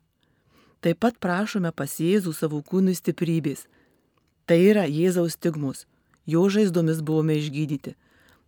Taip 0.85 1.01
pat 1.01 1.17
prašome 1.17 1.73
pas 1.73 1.97
Jėzų 1.97 2.35
savo 2.37 2.61
kūnui 2.61 2.93
stiprybės. 2.99 3.65
Tai 4.45 4.59
yra 4.61 4.85
Jėzaus 4.85 5.39
stigmus. 5.39 5.87
Jo 6.27 6.45
žaizdomis 6.53 7.01
buvome 7.01 7.39
išgydyti. 7.41 7.97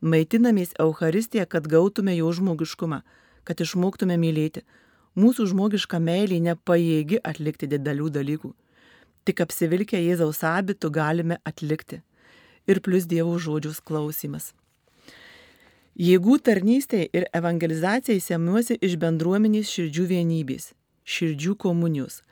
Maitinamės 0.04 0.74
Euharistiją, 0.78 1.46
kad 1.48 1.66
gautume 1.66 2.12
jo 2.18 2.28
žmogiškumą, 2.28 3.00
kad 3.48 3.60
išmoktume 3.60 4.18
mylėti. 4.20 4.66
Mūsų 5.16 5.46
žmogiška 5.54 5.96
meilė 6.02 6.42
nepajėgi 6.44 7.22
atlikti 7.24 7.70
didelių 7.70 8.10
dalykų. 8.18 8.50
Tik 9.24 9.40
apsivilkę 9.40 9.96
Jėzaus 9.96 10.42
abitų 10.44 10.90
galime 10.92 11.38
atlikti. 11.48 12.02
Ir 12.66 12.80
plus 12.80 13.04
Dievo 13.06 13.36
žodžius 13.38 13.80
klausimas. 13.84 14.52
Jėgų 15.94 16.40
tarnystėje 16.42 17.06
ir 17.14 17.26
evangelizacijai 17.38 18.18
semiuosi 18.18 18.80
iš 18.82 18.96
bendruomenės 18.98 19.68
širdžių 19.70 20.06
vienybės, 20.10 20.72
širdžių 21.06 21.54
komunijos. 21.54 22.22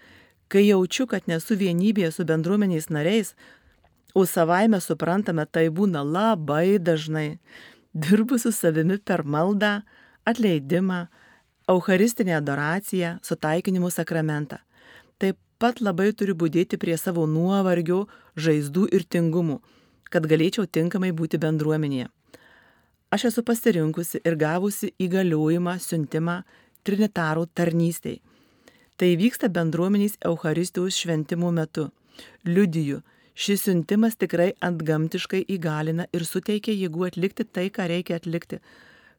Kai 0.51 0.65
jaučiu, 0.67 1.07
kad 1.07 1.29
nesu 1.31 1.55
vienybėje 1.61 2.11
su 2.17 2.27
bendruomenės 2.27 2.89
nariais, 2.91 3.37
o 4.15 4.25
savaime 4.27 4.81
suprantame, 4.83 5.47
tai 5.47 5.69
būna 5.71 6.03
labai 6.03 6.79
dažnai. 6.83 7.39
Dirbu 7.95 8.41
su 8.43 8.51
savimi 8.53 8.99
per 8.99 9.23
maldą, 9.23 9.83
atleidimą, 10.25 11.07
Eucharistinę 11.71 12.35
adoraciją, 12.41 13.21
sutaikinimų 13.23 13.93
sakramentą. 13.95 14.59
Taip 15.23 15.39
pat 15.63 15.79
labai 15.79 16.11
turiu 16.13 16.35
būdėti 16.35 16.79
prie 16.83 16.97
savo 16.99 17.29
nuovargio, 17.31 18.09
žaizdų 18.35 18.89
ir 18.91 19.07
tingumų, 19.07 19.61
kad 20.13 20.27
galėčiau 20.31 20.67
tinkamai 20.69 21.13
būti 21.17 21.41
bendruomenėje. 21.43 22.09
Aš 23.13 23.25
esu 23.29 23.45
pasirinkusi 23.49 24.21
ir 24.25 24.37
gavusi 24.41 24.93
įgaliojimą, 25.05 25.75
siuntimą 25.87 26.37
trinitarų 26.87 27.49
tarnystėj. 27.59 28.21
Tai 28.97 29.09
vyksta 29.21 29.51
bendruomenės 29.53 30.19
Eucharistijos 30.29 31.01
šventimų 31.03 31.51
metu. 31.59 31.89
Liudiju, 32.47 33.01
šis 33.35 33.67
siuntimas 33.67 34.17
tikrai 34.21 34.53
antgamtiškai 34.69 35.43
įgalina 35.57 36.07
ir 36.13 36.25
suteikia 36.29 36.77
jėgų 36.77 37.09
atlikti 37.09 37.49
tai, 37.49 37.67
ką 37.75 37.89
reikia 37.93 38.21
atlikti. 38.21 38.61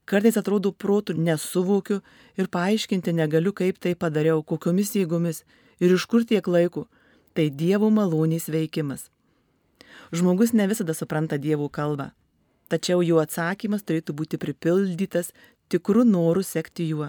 Kartais 0.06 0.38
atrodo 0.40 0.72
protų 0.72 1.16
nesuvokiu 1.18 2.02
ir 2.38 2.50
paaiškinti 2.52 3.14
negaliu, 3.16 3.54
kaip 3.56 3.78
tai 3.80 3.94
padariau, 3.96 4.42
kokiomis 4.44 4.96
jėgomis 4.98 5.44
Ir 5.84 5.92
iš 5.98 6.06
kur 6.08 6.24
tiek 6.24 6.46
laiko? 6.48 6.86
Tai 7.34 7.50
Dievo 7.50 7.90
malonės 7.92 8.46
veikimas. 8.54 9.10
Žmogus 10.14 10.54
ne 10.54 10.68
visada 10.70 10.94
supranta 10.94 11.40
Dievo 11.42 11.66
kalbą, 11.74 12.12
tačiau 12.70 13.02
jo 13.02 13.18
atsakymas 13.18 13.82
turėtų 13.82 14.14
būti 14.14 14.38
pripildytas 14.38 15.32
tikrų 15.74 16.04
norų 16.06 16.44
sekti 16.46 16.86
juo. 16.92 17.08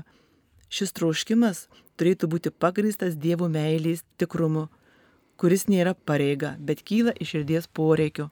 Šis 0.73 0.95
troškimas 0.97 1.67
turėtų 2.01 2.31
būti 2.33 2.51
pagristas 2.51 3.19
Dievo 3.21 3.51
meilės 3.53 4.01
tikrumu, 4.17 4.71
kuris 5.37 5.67
nėra 5.69 5.93
pareiga, 5.93 6.55
bet 6.59 6.81
kyla 6.81 7.13
iš 7.21 7.35
širdies 7.35 7.69
poreikio. 7.69 8.31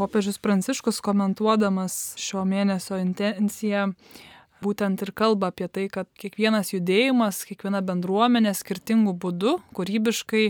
Popiežius 0.00 0.40
Pranciškus 0.40 1.02
komentuodamas 1.04 2.14
šio 2.16 2.46
mėnesio 2.48 2.96
intenciją 3.02 3.90
būtent 4.64 5.04
ir 5.04 5.12
kalba 5.12 5.52
apie 5.52 5.68
tai, 5.68 5.90
kad 5.92 6.08
kiekvienas 6.16 6.72
judėjimas, 6.72 7.44
kiekviena 7.44 7.84
bendruomenė 7.84 8.56
skirtingų 8.56 9.12
būdų 9.20 9.58
kūrybiškai 9.76 10.46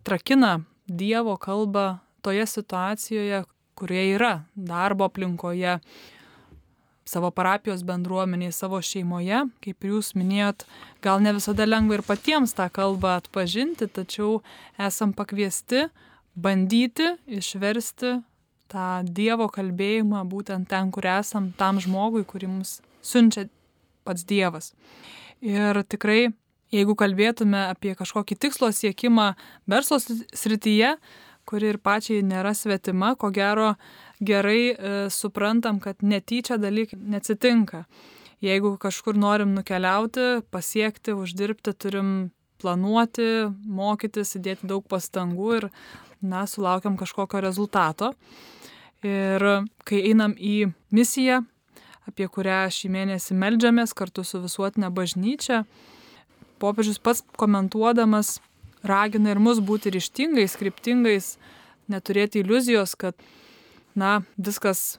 atrakina 0.00 0.62
Dievo 0.90 1.36
kalbą 1.38 2.00
toje 2.26 2.46
situacijoje, 2.50 3.44
kurioje 3.78 4.16
yra 4.16 4.32
darbo 4.54 5.06
aplinkoje, 5.06 5.78
savo 7.10 7.30
parapijos 7.30 7.82
bendruomeniai, 7.86 8.52
savo 8.54 8.78
šeimoje, 8.82 9.44
kaip 9.64 9.86
jūs 9.86 10.12
minėjot, 10.18 10.66
gal 11.02 11.22
ne 11.22 11.32
visada 11.34 11.66
lengva 11.66 11.98
ir 11.98 12.04
patiems 12.06 12.54
tą 12.58 12.68
kalbą 12.74 13.16
atpažinti, 13.18 13.88
tačiau 13.90 14.40
esam 14.78 15.14
pakviesti 15.16 15.88
bandyti 16.34 17.08
išversti 17.38 18.18
tą 18.70 18.88
Dievo 19.06 19.48
kalbėjimą 19.50 20.22
būtent 20.30 20.70
ten, 20.70 20.92
kur 20.94 21.08
esam, 21.10 21.50
tam 21.58 21.80
žmogui, 21.82 22.22
kurį 22.26 22.52
mums 22.52 22.76
siunčia 23.02 23.48
pats 24.06 24.26
Dievas. 24.26 24.72
Ir 25.42 25.82
tikrai, 25.90 26.30
jeigu 26.74 26.96
kalbėtume 26.98 27.66
apie 27.70 27.94
kažkokį 27.98 28.38
tikslo 28.40 28.70
siekimą 28.74 29.32
verslo 29.70 29.98
srityje, 30.00 30.94
kuri 31.48 31.72
ir 31.72 31.80
pačiai 31.82 32.22
nėra 32.22 32.52
svetima, 32.54 33.14
ko 33.18 33.32
gero 33.34 33.74
gerai 34.22 34.70
e, 34.70 34.92
suprantam, 35.10 35.80
kad 35.82 36.04
netyčia 36.06 36.60
dalykai 36.60 37.00
neatsitinka. 37.00 37.84
Jeigu 38.44 38.76
kažkur 38.80 39.18
norim 39.18 39.52
nukeliauti, 39.56 40.44
pasiekti, 40.52 41.12
uždirbti, 41.16 41.74
turim 41.76 42.12
planuoti, 42.60 43.50
mokytis, 43.64 44.36
įdėti 44.38 44.68
daug 44.70 44.86
pastangų 44.88 45.50
ir, 45.58 45.68
na, 46.20 46.44
sulaukiam 46.48 46.96
kažkokio 47.00 47.40
rezultato. 47.44 48.12
Ir 49.04 49.44
kai 49.88 50.02
einam 50.10 50.34
į 50.36 50.70
misiją, 50.92 51.40
apie 52.08 52.28
kurią 52.32 52.66
šį 52.72 52.90
mėnesį 52.92 53.36
melžiamės 53.40 53.96
kartu 53.96 54.24
su 54.28 54.42
visuotinė 54.44 54.90
bažnyčia. 54.92 55.64
Popiežius 56.60 57.00
pats 57.02 57.24
komentuodamas 57.40 58.38
ragina 58.86 59.32
ir 59.32 59.40
mus 59.40 59.60
būti 59.64 59.92
ryštingais, 59.94 60.56
skriptingais, 60.56 61.34
neturėti 61.90 62.42
iliuzijos, 62.44 62.94
kad, 63.00 63.16
na, 63.98 64.20
viskas 64.36 64.98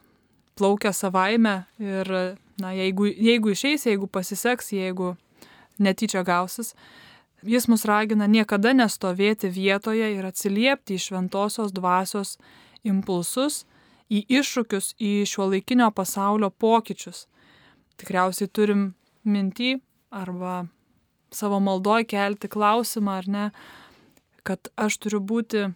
plaukia 0.57 0.91
savaime 0.93 1.61
ir, 1.81 2.09
na, 2.61 2.73
jeigu, 2.77 3.07
jeigu 3.09 3.53
išeis, 3.53 3.85
jeigu 3.89 4.09
pasiseks, 4.09 4.73
jeigu 4.75 5.15
netyčia 5.81 6.25
gausis, 6.27 6.75
jis 7.41 7.67
mus 7.71 7.85
ragina 7.89 8.27
niekada 8.29 8.73
nestovėti 8.77 9.49
vietoje 9.49 10.11
ir 10.17 10.27
atsiliepti 10.27 10.97
į 10.97 11.05
šventosios 11.07 11.73
dvasios 11.73 12.37
impulsus 12.85 13.63
į 14.11 14.25
iššūkius, 14.39 14.95
į 14.99 15.11
šio 15.29 15.47
laikinio 15.53 15.89
pasaulio 15.95 16.51
pokyčius. 16.51 17.25
Tikriausiai 18.01 18.49
turim 18.51 18.91
mintį 19.23 19.77
arba 20.11 20.65
savo 21.31 21.59
maldoj 21.63 22.05
kelti 22.11 22.49
klausimą, 22.51 23.17
ar 23.21 23.27
ne, 23.27 23.45
kad 24.43 24.71
aš 24.75 24.97
turiu 25.03 25.21
būti 25.23 25.69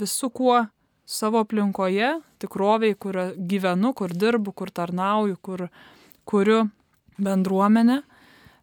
visų 0.00 0.30
kuo 0.34 0.58
savo 1.04 1.42
aplinkoje, 1.44 2.14
tikroviai, 2.40 2.96
kur 2.96 3.18
gyvenu, 3.36 3.92
kur 3.96 4.12
dirbu, 4.12 4.52
kur 4.56 4.72
tarnauju, 4.72 5.36
kur 5.40 5.68
kuriu 6.24 6.68
bendruomenę, 7.18 8.02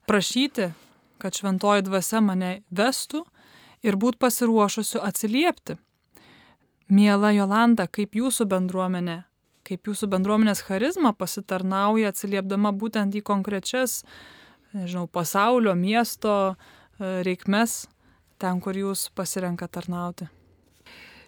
prašyti, 0.10 0.72
kad 1.22 1.38
šventoji 1.38 1.86
dvasia 1.86 2.22
mane 2.26 2.52
vestų 2.74 3.22
ir 3.86 3.98
būt 4.02 4.18
pasiruošusiu 4.18 5.02
atsiliepti. 5.06 5.78
Miela 6.92 7.32
Jolanda, 7.32 7.86
kaip 7.88 8.18
jūsų 8.18 8.48
bendruomenė, 8.52 9.22
kaip 9.64 9.88
jūsų 9.88 10.10
bendruomenės 10.12 10.64
charizma 10.66 11.14
pasitarnauja 11.14 12.12
atsiliepdama 12.12 12.74
būtent 12.74 13.16
į 13.16 13.22
konkrečias, 13.24 14.02
nežinau, 14.74 15.08
pasaulio, 15.08 15.74
miesto 15.76 16.34
e, 16.52 17.22
reikmes, 17.26 17.86
ten, 18.42 18.62
kur 18.64 18.78
jūs 18.78 19.10
pasirenka 19.16 19.68
tarnauti. 19.68 20.28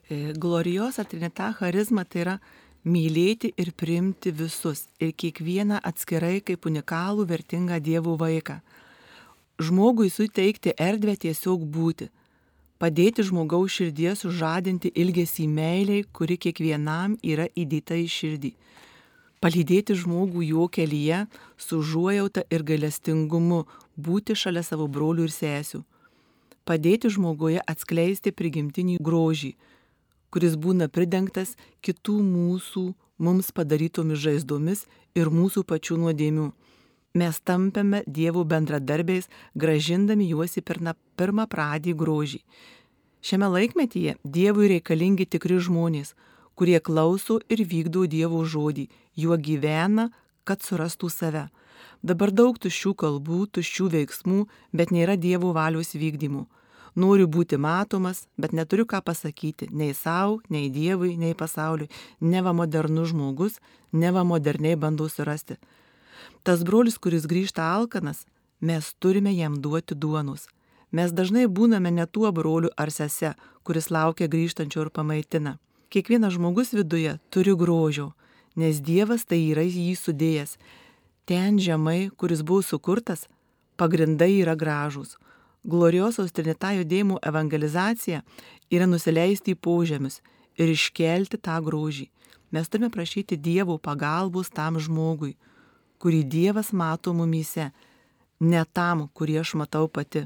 E, 0.10 0.34
Gloriosa 0.38 1.06
Trinita 1.06 1.51
charizma 1.58 2.06
tai 2.06 2.23
yra 2.25 2.38
mylėti 2.84 3.53
ir 3.58 3.71
priimti 3.79 4.34
visus 4.36 4.88
ir 4.99 5.13
kiekvieną 5.15 5.79
atskirai 5.84 6.41
kaip 6.43 6.67
unikalų 6.67 7.27
vertingą 7.29 7.79
dievų 7.84 8.17
vaiką. 8.19 8.60
Žmogui 9.63 10.10
suteikti 10.12 10.73
erdvę 10.82 11.15
tiesiog 11.23 11.63
būti, 11.69 12.10
padėti 12.82 13.23
žmogaus 13.23 13.77
širdies 13.77 14.25
sužadinti 14.25 14.91
ilgesį 14.99 15.47
meiliai, 15.47 16.03
kuri 16.12 16.36
kiekvienam 16.38 17.15
yra 17.23 17.47
įdėta 17.56 17.95
į 18.01 18.08
širdį. 18.12 18.51
Palydėti 19.43 19.97
žmogų 19.99 20.45
jo 20.47 20.69
kelyje 20.71 21.25
su 21.60 21.82
užuojauta 21.84 22.45
ir 22.53 22.63
galestingumu, 22.63 23.65
būti 23.99 24.38
šalia 24.39 24.63
savo 24.63 24.88
brolių 24.88 25.27
ir 25.27 25.34
sesių. 25.36 25.84
Padėti 26.63 27.12
žmoguje 27.12 27.60
atskleisti 27.60 28.32
prigimtinį 28.32 29.01
grožį, 29.03 29.53
kuris 30.32 30.56
būna 30.56 30.88
pridengtas 30.88 31.58
kitų 31.84 32.21
mūsų 32.23 32.86
mums 33.19 33.51
padarytomis 33.51 34.23
žaizdomis 34.23 34.86
ir 35.19 35.27
mūsų 35.27 35.65
pačių 35.67 35.99
nuodėmių 36.06 36.47
mes 37.13 37.39
tampame 37.45 38.01
dievų 38.08 38.43
bendradarbiais, 38.49 39.29
gražindami 39.56 40.29
juos 40.32 40.58
į 40.58 40.63
pirmą 41.19 41.45
pradį 41.49 41.93
grožį. 41.97 42.39
Šiame 43.23 43.47
laikmetyje 43.47 44.17
Dievui 44.23 44.67
reikalingi 44.73 45.27
tikri 45.29 45.60
žmonės, 45.63 46.12
kurie 46.55 46.79
klauso 46.79 47.39
ir 47.49 47.63
vykdo 47.67 48.05
Dievo 48.07 48.43
žodį, 48.45 48.87
juo 49.15 49.37
gyvena, 49.37 50.09
kad 50.43 50.61
surastų 50.61 51.09
save. 51.09 51.45
Dabar 52.03 52.33
daug 52.35 52.57
tuščių 52.59 52.93
kalbų, 52.99 53.45
tuščių 53.55 53.87
veiksmų, 53.95 54.45
bet 54.75 54.91
nėra 54.91 55.15
Dievo 55.15 55.53
valios 55.55 55.93
vykdymų. 55.95 56.45
Noriu 56.95 57.25
būti 57.25 57.57
matomas, 57.57 58.27
bet 58.37 58.53
neturiu 58.53 58.85
ką 58.85 58.99
pasakyti 59.01 59.69
nei 59.71 59.93
savo, 59.97 60.41
nei 60.49 60.69
Dievui, 60.69 61.15
nei 61.17 61.33
pasauliui. 61.33 61.89
Neva 62.21 62.53
modernus 62.53 63.09
žmogus, 63.09 63.57
neva 63.91 64.23
moderniai 64.23 64.77
bandau 64.77 65.09
surasti. 65.09 65.57
Tas 66.43 66.61
brolis, 66.63 66.99
kuris 66.99 67.25
grįžta 67.25 67.65
alkanas, 67.73 68.27
mes 68.61 68.93
turime 68.99 69.33
jam 69.33 69.57
duoti 69.61 69.95
duonus. 69.95 70.45
Mes 70.91 71.09
dažnai 71.11 71.47
būname 71.47 71.89
ne 71.89 72.05
tuo 72.05 72.29
broliu 72.31 72.69
ar 72.77 72.91
sese, 72.93 73.33
kuris 73.65 73.89
laukia 73.89 74.27
grįžtančio 74.29 74.85
ir 74.85 74.91
pamaitina. 74.93 75.57
Kiekvienas 75.93 76.34
žmogus 76.34 76.73
viduje 76.73 77.17
turi 77.29 77.53
grožio, 77.56 78.12
nes 78.58 78.82
Dievas 78.82 79.27
tai 79.29 79.43
yra 79.51 79.62
jį 79.62 79.93
sudėjęs. 79.99 80.58
Ten 81.29 81.60
žemai, 81.62 82.10
kuris 82.17 82.41
buvo 82.41 82.65
sukurtas, 82.65 83.27
pagrindai 83.77 84.32
yra 84.41 84.58
gražūs. 84.58 85.15
Gloriosios 85.63 86.34
Trinita 86.34 86.73
judėjimų 86.79 87.21
evangelizacija 87.23 88.23
yra 88.73 88.89
nusileisti 88.89 89.53
į 89.53 89.62
požemius 89.62 90.19
ir 90.58 90.73
iškelti 90.73 91.38
tą 91.38 91.62
grožį. 91.63 92.10
Mes 92.51 92.67
turime 92.69 92.89
prašyti 92.93 93.38
Dievo 93.38 93.77
pagalbos 93.77 94.49
tam 94.49 94.82
žmogui 94.82 95.36
kurį 96.03 96.23
Dievas 96.27 96.73
mato 96.75 97.13
mumyse, 97.15 97.69
ne 98.43 98.62
tam, 98.75 99.08
kurį 99.15 99.39
aš 99.39 99.53
matau 99.62 99.88
pati. 99.88 100.25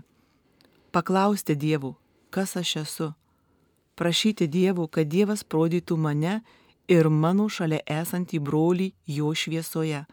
Paklausti 0.89 1.53
Dievų, 1.53 1.91
kas 2.33 2.55
aš 2.57 2.71
esu. 2.81 3.09
Prašyti 3.97 4.47
Dievų, 4.47 4.87
kad 4.93 5.09
Dievas 5.09 5.43
rodytų 5.49 5.97
mane 5.97 6.41
ir 6.87 7.09
mano 7.09 7.47
šalia 7.49 7.81
esantį 7.89 8.39
brolį 8.39 8.91
jo 9.09 9.33
šviesoje. 9.33 10.05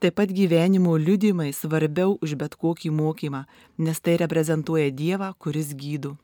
Taip 0.00 0.16
pat 0.16 0.32
gyvenimo 0.32 0.94
liudimai 0.96 1.50
svarbiau 1.52 2.16
už 2.24 2.38
bet 2.40 2.56
kokį 2.56 2.88
mokymą, 2.96 3.44
nes 3.84 4.00
tai 4.00 4.16
reprezentuoja 4.16 4.88
Dievą, 4.96 5.34
kuris 5.36 5.74
gydo. 5.76 6.14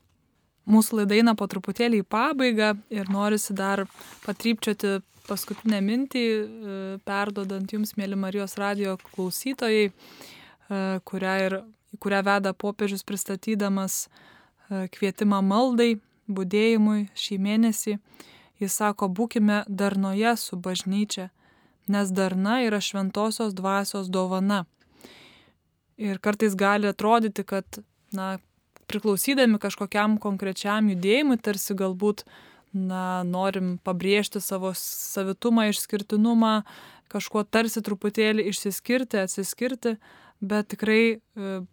Mūsų 0.67 1.03
laida 1.03 1.15
eina 1.15 1.37
po 1.39 1.47
truputėlį 1.47 2.01
į 2.03 2.07
pabaigą 2.11 2.73
ir 2.91 3.11
norisi 3.13 3.55
dar 3.55 3.85
patrypčioti 4.25 4.97
paskutinę 5.29 5.83
mintį, 5.85 6.25
e, 6.25 6.79
perdodant 7.07 7.71
jums, 7.71 7.95
mėly 7.99 8.17
Marijos 8.19 8.57
radio 8.59 8.97
klausytojai, 9.13 9.91
e, 9.91 10.81
kurią, 11.05 11.37
ir, 11.47 11.59
kurią 12.03 12.23
veda 12.27 12.55
popiežius 12.55 13.05
pristatydamas 13.07 14.07
e, 14.07 14.89
kvietimą 14.97 15.43
maldai, 15.45 15.99
būdėjimui 16.29 17.09
šį 17.15 17.39
mėnesį. 17.43 17.99
Jis 18.63 18.79
sako, 18.81 19.09
būkime 19.13 19.65
darnoje 19.69 20.33
su 20.41 20.57
bažnyčia, 20.57 21.29
nes 21.93 22.11
darna 22.11 22.63
yra 22.65 22.81
šventosios 22.81 23.55
dvasios 23.55 24.09
dovana. 24.09 24.65
Ir 25.97 26.19
kartais 26.21 26.57
gali 26.57 26.89
atrodyti, 26.89 27.45
kad, 27.45 27.81
na, 28.17 28.37
priklausydami 28.91 29.61
kažkokiam 29.61 30.19
konkrečiam 30.23 30.91
judėjimui, 30.93 31.39
tarsi 31.43 31.77
galbūt 31.77 32.25
na, 32.73 33.23
norim 33.25 33.77
pabrėžti 33.85 34.43
savo 34.45 34.73
savitumą, 34.77 35.69
išskirtinumą, 35.73 36.61
kažkuo 37.13 37.45
tarsi 37.49 37.83
truputėlį 37.85 38.49
išsiskirti, 38.51 39.23
atsiskirti, 39.23 39.97
bet 40.41 40.69
tikrai 40.69 41.03
e, 41.17 41.19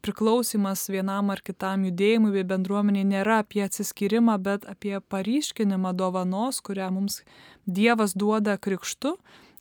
priklausimas 0.01 0.87
vienam 0.89 1.31
ar 1.33 1.41
kitam 1.43 1.83
judėjimui 1.87 2.31
bei 2.37 2.45
bendruomeniai 2.47 3.05
nėra 3.07 3.41
apie 3.43 3.63
atsiskyrimą, 3.65 4.37
bet 4.43 4.67
apie 4.69 4.95
paryškinimą 4.99 5.93
dovanos, 5.99 6.61
kurią 6.63 6.91
mums 6.95 7.21
Dievas 7.65 8.15
duoda 8.15 8.57
krikštu 8.57 9.15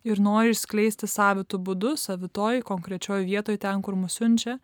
ir 0.06 0.22
nori 0.22 0.54
išskleisti 0.54 1.06
savitų 1.06 1.60
būdų, 1.66 1.96
savitoj, 1.98 2.62
konkrečioj 2.66 3.26
vietoj 3.26 3.58
ten, 3.62 3.82
kur 3.82 3.98
mus 3.98 4.18
siunčia. 4.18 4.58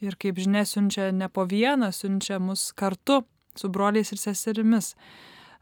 Ir 0.00 0.16
kaip 0.16 0.38
žinia, 0.40 0.64
siunčia 0.64 1.10
ne 1.12 1.28
po 1.28 1.44
vieną, 1.44 1.90
siunčia 1.92 2.40
mus 2.40 2.70
kartu 2.72 3.20
su 3.54 3.68
broliais 3.68 4.12
ir 4.12 4.18
seserimis. 4.18 4.94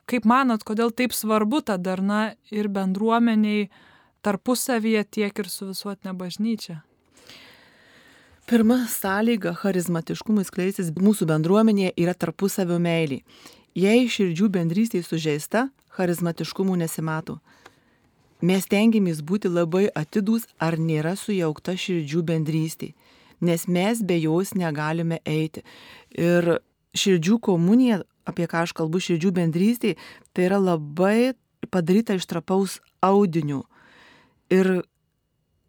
Kaip 0.09 0.25
manot, 0.25 0.65
kodėl 0.65 0.93
taip 0.97 1.13
svarbu 1.13 1.61
ta 1.69 1.77
darna 1.77 2.35
ir 2.55 2.71
bendruomeniai 2.73 3.69
tarpusavyje 4.25 5.05
tiek 5.11 5.43
ir 5.43 5.51
su 5.53 5.69
visuotinė 5.69 6.15
bažnyčia? 6.17 6.81
Pirma 8.49 8.87
sąlyga 8.89 9.51
charizmatiškumui 9.61 10.41
skleistis 10.49 10.87
mūsų 10.97 11.27
bendruomenėje 11.29 11.91
yra 12.01 12.15
tarpusavio 12.17 12.79
meilė. 12.81 13.19
Jei 13.77 14.07
širdžių 14.09 14.49
bendrystė 14.55 15.03
sužeista, 15.05 15.67
charizmatiškumų 15.93 16.79
nesimato. 16.81 17.37
Mes 18.41 18.65
tengiamės 18.73 19.21
būti 19.21 19.53
labai 19.53 19.91
atidūs, 19.93 20.49
ar 20.65 20.79
nėra 20.81 21.13
sujaukta 21.21 21.77
širdžių 21.77 22.25
bendrystė, 22.33 22.95
nes 23.45 23.69
mes 23.69 24.01
be 24.01 24.17
jos 24.23 24.55
negalime 24.57 25.21
eiti. 25.29 25.61
Ir 26.17 26.55
širdžių 26.97 27.41
komunija 27.45 28.01
apie 28.25 28.49
ką 28.49 28.65
aš 28.65 28.73
kalbu 28.81 29.05
širdžių 29.05 29.35
bendrystėje, 29.43 30.01
tai 30.33 30.49
yra 30.49 30.57
labai 30.57 31.35
padaryta 31.69 32.17
iš 32.17 32.25
trapaus 32.33 32.81
audinių. 33.05 33.67
Ir 34.57 34.79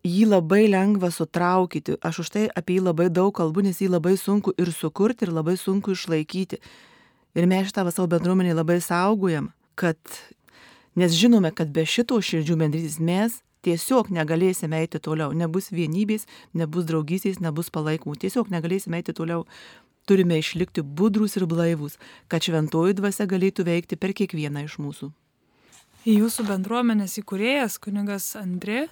jį 0.10 0.28
labai 0.32 0.64
lengva 0.72 1.12
sutraukyti. 1.14 1.98
Aš 2.06 2.24
už 2.24 2.32
tai 2.36 2.46
apie 2.50 2.78
jį 2.80 2.86
labai 2.90 3.10
daug 3.14 3.34
kalbu, 3.36 3.64
nes 3.66 3.82
jį 3.82 3.92
labai 3.96 4.16
sunku 4.18 4.54
ir 4.58 4.72
sukurti, 4.76 5.28
ir 5.28 5.34
labai 5.36 5.58
sunku 5.60 5.94
išlaikyti. 5.96 6.62
Ir 7.38 7.50
mes 7.50 7.70
šitą 7.70 7.86
savo 7.92 8.08
bendruomenį 8.12 8.56
labai 8.58 8.80
saugojam, 8.82 9.52
kad, 9.80 10.00
nes 10.98 11.14
žinome, 11.14 11.54
kad 11.56 11.70
be 11.74 11.86
šito 11.86 12.18
širdžių 12.18 12.58
bendrystės 12.64 12.98
mes 13.00 13.38
tiesiog 13.66 14.10
negalėsime 14.16 14.80
eiti 14.82 15.02
toliau. 15.04 15.36
Nebus 15.36 15.70
vienybės, 15.76 16.26
nebus 16.58 16.88
draugystės, 16.90 17.42
nebus 17.44 17.70
palaikumų. 17.70 18.18
Tiesiog 18.24 18.50
negalėsime 18.54 19.02
eiti 19.02 19.14
toliau 19.14 19.46
turime 20.10 20.40
išlikti 20.42 20.82
budrus 20.82 21.38
ir 21.38 21.46
blaivus, 21.46 22.00
kad 22.28 22.42
šventoji 22.42 22.98
dvasia 22.98 23.28
galėtų 23.30 23.66
veikti 23.68 23.98
per 24.00 24.16
kiekvieną 24.18 24.66
iš 24.66 24.80
mūsų. 24.82 25.12
Jūsų 26.10 26.46
bendruomenės 26.48 27.20
įkūrėjas, 27.22 27.76
kunigas 27.84 28.32
Andrė, 28.40 28.88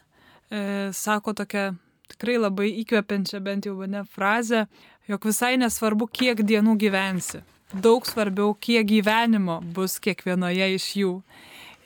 e, 0.51 0.89
sako 0.93 1.33
tokią 1.37 1.69
tikrai 2.11 2.37
labai 2.39 2.71
įkvepiančią 2.83 3.41
bent 3.43 3.67
jau 3.67 3.75
mane 3.79 4.03
frazę, 4.07 4.65
jog 5.07 5.27
visai 5.27 5.55
nesvarbu, 5.59 6.07
kiek 6.07 6.43
dienų 6.47 6.77
gyvensi. 6.79 7.43
Daug 7.73 8.07
svarbiau, 8.07 8.53
kiek 8.55 8.87
gyvenimo 8.87 9.59
bus 9.75 9.97
kiekvienoje 9.99 10.69
iš 10.77 10.91
jų. 11.01 11.13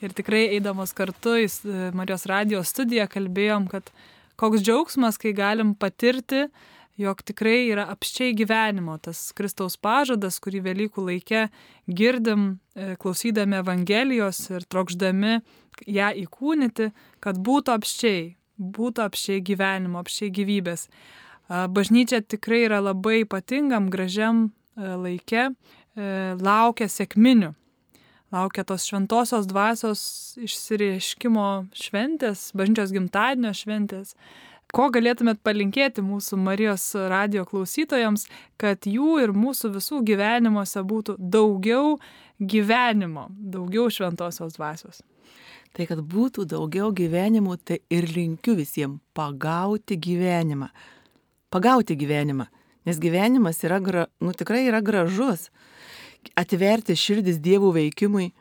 Ir 0.02 0.14
tikrai 0.18 0.48
eidamos 0.58 0.94
kartu 0.98 1.38
į 1.42 1.48
e, 1.48 1.80
Marijos 1.98 2.28
radijos 2.30 2.74
studiją 2.74 3.08
kalbėjom, 3.10 3.70
kad 3.72 3.90
koks 4.42 4.62
džiaugsmas, 4.66 5.18
kai 5.22 5.34
galim 5.38 5.74
patirti 5.78 6.48
jog 7.02 7.22
tikrai 7.26 7.70
yra 7.72 7.86
apščiai 7.92 8.36
gyvenimo 8.38 8.98
tas 9.02 9.30
Kristaus 9.38 9.78
pažadas, 9.82 10.40
kurį 10.44 10.64
Velykų 10.68 11.06
laikė 11.08 11.46
girdim, 11.88 12.60
e, 12.76 12.96
klausydami 13.02 13.60
Evangelijos 13.62 14.44
ir 14.52 14.66
trokšdami 14.70 15.40
ją 15.88 16.12
įkūnyti, 16.26 16.92
kad 17.24 17.40
būtų 17.42 17.76
apščiai, 17.78 18.24
būtų 18.62 19.06
apščiai 19.08 19.42
gyvenimo, 19.46 20.02
apščiai 20.02 20.32
gyvybės. 20.38 20.88
Bažnyčia 21.50 22.22
tikrai 22.24 22.64
yra 22.68 22.80
labai 22.80 23.26
ypatingam, 23.26 23.90
gražiam 23.92 24.46
e, 24.48 24.52
laikė, 24.96 25.50
e, 25.52 26.06
laukia 26.40 26.88
sėkminių, 26.88 27.50
laukia 28.32 28.64
tos 28.68 28.86
šventosios 28.88 29.50
dvasios 29.50 30.04
išsireiškimo 30.40 31.50
šventės, 31.76 32.52
bažnyčios 32.56 32.96
gimtadienio 32.96 33.52
šventės. 33.58 34.16
Ko 34.72 34.88
galėtumėt 34.96 35.42
palinkėti 35.44 36.00
mūsų 36.00 36.40
Marijos 36.40 36.86
radio 37.12 37.44
klausytojams, 37.44 38.30
kad 38.56 38.88
jų 38.88 39.18
ir 39.26 39.36
mūsų 39.36 39.74
visų 39.76 40.00
gyvenimuose 40.08 40.86
būtų 40.88 41.18
daugiau 41.20 41.98
gyvenimo, 42.40 43.28
daugiau 43.36 43.92
šventosios 43.92 44.56
dvasios? 44.56 45.04
Tai 45.72 45.88
kad 45.88 46.02
būtų 46.04 46.46
daugiau 46.52 46.90
gyvenimo, 46.92 47.56
tai 47.56 47.80
ir 47.92 48.10
linkiu 48.12 48.58
visiems 48.58 49.00
pagauti 49.16 49.96
gyvenimą. 49.96 50.68
Pagauti 51.52 51.96
gyvenimą, 52.00 52.48
nes 52.88 53.00
gyvenimas 53.00 53.64
yra, 53.64 53.80
gra, 53.84 54.06
nu, 54.20 54.34
tikrai 54.36 54.66
yra 54.68 54.82
gražus. 54.84 55.50
atverti 56.36 56.96
širdis 56.96 57.40
Dievo 57.42 57.72
veikimui, 57.74 58.32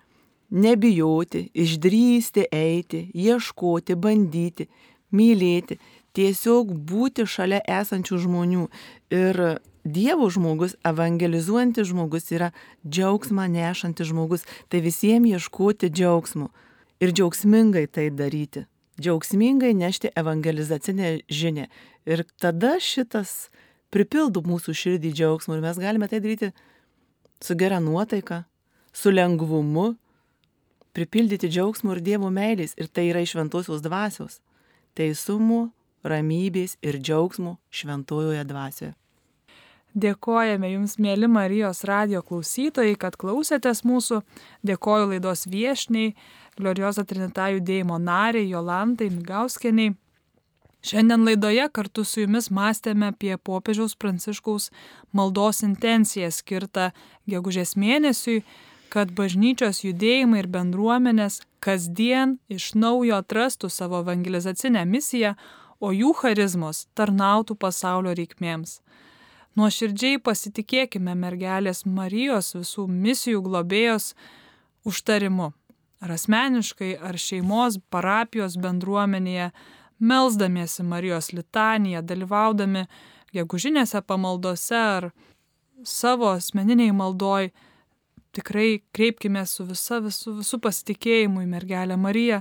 nebijoti, 0.51 1.49
išdrysti 1.55 2.45
eiti, 2.53 3.07
ieškoti, 3.15 3.95
bandyti, 3.97 4.67
mylėti, 5.11 5.79
tiesiog 6.13 6.75
būti 6.75 7.25
šalia 7.25 7.63
esančių 7.65 8.19
žmonių. 8.27 8.67
Ir 9.11 9.61
Dievo 9.85 10.29
žmogus, 10.29 10.75
evangelizuojantis 10.85 11.89
žmogus 11.89 12.29
yra 12.37 12.51
džiaugsmą 12.85 13.47
nešantis 13.49 14.11
žmogus. 14.11 14.45
Tai 14.69 14.83
visiems 14.85 15.31
ieškoti 15.31 15.89
džiaugsmų 15.89 16.51
ir 17.01 17.13
džiaugsmingai 17.13 17.87
tai 17.87 18.11
daryti. 18.11 18.67
Džiaugsmingai 19.01 19.73
nešti 19.75 20.11
evangelizacinę 20.17 21.21
žinę. 21.29 21.69
Ir 22.07 22.25
tada 22.41 22.77
šitas 22.81 23.49
pripildo 23.91 24.43
mūsų 24.45 24.75
širdį 24.77 25.15
džiaugsmų 25.17 25.57
ir 25.57 25.65
mes 25.65 25.81
galime 25.81 26.09
tai 26.09 26.21
daryti 26.21 26.53
su 27.41 27.57
gera 27.57 27.81
nuotaika, 27.81 28.45
su 28.93 29.13
lengvumu, 29.13 29.95
pripildyti 30.93 31.49
džiaugsmų 31.49 31.97
ir 31.97 32.05
Dievo 32.05 32.31
meilės. 32.35 32.77
Ir 32.77 32.91
tai 32.93 33.09
yra 33.11 33.25
iš 33.25 33.37
šventosios 33.37 33.83
dvasios. 33.85 34.41
Teisumo, 34.99 35.71
ramybės 36.05 36.77
ir 36.83 36.99
džiaugsmų 37.01 37.57
šventojoje 37.71 38.45
dvasioje. 38.49 38.95
Dėkojame 39.91 40.69
Jums, 40.71 41.01
mėly 41.03 41.27
Marijos 41.27 41.83
radio 41.89 42.21
klausytojai, 42.23 42.95
kad 42.95 43.17
klausėtės 43.19 43.83
mūsų. 43.83 44.21
Dėkoju 44.63 45.09
laidos 45.11 45.49
viešniai, 45.51 46.13
Glorioza 46.59 47.05
Trinita 47.05 47.49
judėjimo 47.55 47.99
nariai 48.03 48.49
Jolantai 48.51 49.11
Migauskeniai. 49.13 49.95
Šiandien 50.83 51.27
laidoje 51.27 51.67
kartu 51.77 52.07
su 52.09 52.23
Jumis 52.23 52.49
mąstėme 52.57 53.11
apie 53.13 53.35
popiežiaus 53.37 53.95
pranciškaus 54.01 54.71
maldos 55.13 55.61
intenciją 55.67 56.31
skirtą 56.33 56.89
gegužės 57.29 57.75
mėnesiui, 57.77 58.41
kad 58.91 59.13
bažnyčios 59.15 59.85
judėjimai 59.85 60.41
ir 60.41 60.49
bendruomenės 60.51 61.43
kasdien 61.63 62.39
iš 62.49 62.73
naujo 62.75 63.21
atrastų 63.21 63.69
savo 63.71 64.01
evangelizacinę 64.01 64.87
misiją, 64.89 65.37
o 65.81 65.93
jų 65.93 66.15
charizmos 66.17 66.87
tarnautų 66.97 67.57
pasaulio 67.61 68.17
reikmėms. 68.17 68.81
Nuoširdžiai 69.57 70.21
pasitikėkime 70.25 71.15
mergelės 71.19 71.85
Marijos 71.85 72.55
visų 72.57 72.87
misijų 72.89 73.41
globėjos 73.47 74.13
užtarimu. 74.89 75.53
Ar 76.01 76.15
asmeniškai, 76.17 76.95
ar 76.97 77.19
šeimos, 77.21 77.77
parapijos 77.93 78.57
bendruomenėje, 78.61 79.51
melzdamiesi 80.01 80.85
Marijos 80.89 81.33
litaniją, 81.37 82.01
dalyvaudami 82.03 82.87
gegužinėse 83.37 84.01
pamaldose 84.09 84.79
ar 84.79 85.11
savo 85.85 86.31
asmeniniai 86.33 86.95
maldoj, 86.97 87.51
tikrai 88.33 88.81
kreipkime 88.97 89.45
su 89.47 89.67
visa, 89.69 90.01
visu, 90.01 90.39
visu 90.39 90.61
pasitikėjimu 90.63 91.45
į 91.45 91.51
mergelę 91.51 91.99
Mariją. 92.01 92.41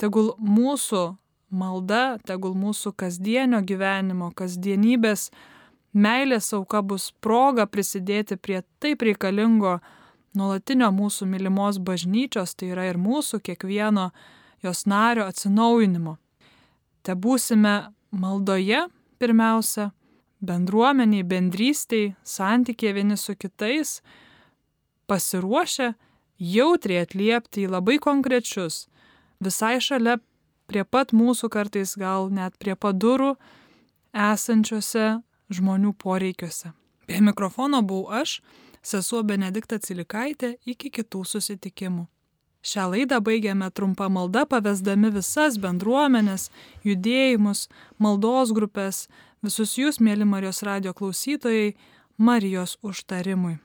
Tegul 0.00 0.32
mūsų 0.42 1.04
malda, 1.50 2.18
tegul 2.26 2.56
mūsų 2.58 2.92
kasdienio 2.98 3.62
gyvenimo, 3.64 4.32
kasdienybės, 4.36 5.30
meilės 5.96 6.52
auka 6.56 6.82
bus 6.82 7.12
proga 7.20 7.66
prisidėti 7.66 8.36
prie 8.36 8.62
taip 8.82 9.04
reikalingo 9.06 9.78
nuolatinio 10.38 10.90
mūsų 10.94 11.28
mylimos 11.30 11.80
bažnyčios, 11.82 12.54
tai 12.54 12.72
yra 12.74 12.86
ir 12.90 13.00
mūsų 13.00 13.40
kiekvieno 13.44 14.10
jos 14.64 14.84
nario 14.86 15.26
atsinaujinimo. 15.26 16.16
Te 17.02 17.14
būsime 17.14 17.92
maldoje 18.10 18.86
pirmiausia, 19.20 19.90
bendruomeniai, 20.44 21.24
bendrystiai, 21.26 22.14
santykė 22.24 22.92
vieni 22.96 23.16
su 23.16 23.36
kitais, 23.36 24.00
pasiruošę 25.06 25.94
jautriai 26.38 27.04
atliepti 27.06 27.64
į 27.64 27.72
labai 27.72 27.98
konkrečius, 28.02 28.86
visai 29.40 29.78
šalia 29.80 30.18
prie 30.66 30.84
pat 30.84 31.14
mūsų 31.16 31.50
kartais 31.52 31.94
gal 31.98 32.30
net 32.34 32.56
prie 32.58 32.74
padurų 32.76 33.36
esančiose 34.12 35.20
žmonių 35.52 35.94
poreikiuose. 36.00 36.72
Prie 37.06 37.20
mikrofono 37.22 37.82
buvau 37.86 38.18
aš, 38.22 38.40
sesuo 38.86 39.22
Benedikta 39.26 39.80
Cilikaitė, 39.82 40.56
iki 40.66 40.92
kitų 40.94 41.24
susitikimų. 41.26 42.06
Šią 42.66 42.88
laidą 42.90 43.20
baigėme 43.22 43.68
trumpą 43.70 44.08
maldą 44.10 44.42
pavesdami 44.50 45.12
visas 45.14 45.58
bendruomenės, 45.62 46.48
judėjimus, 46.86 47.68
maldos 48.02 48.50
grupės, 48.56 49.04
visus 49.42 49.76
jūs, 49.78 50.00
mėly 50.02 50.26
Marijos 50.26 50.64
radio 50.66 50.94
klausytojai, 50.96 51.76
Marijos 52.18 52.74
užtarimui. 52.82 53.58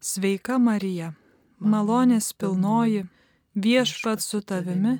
Sveika 0.00 0.58
Marija, 0.58 1.14
malonės 1.60 2.32
pilnoji, 2.36 3.06
viešpat 3.56 4.20
su 4.24 4.40
tavimi, 4.40 4.98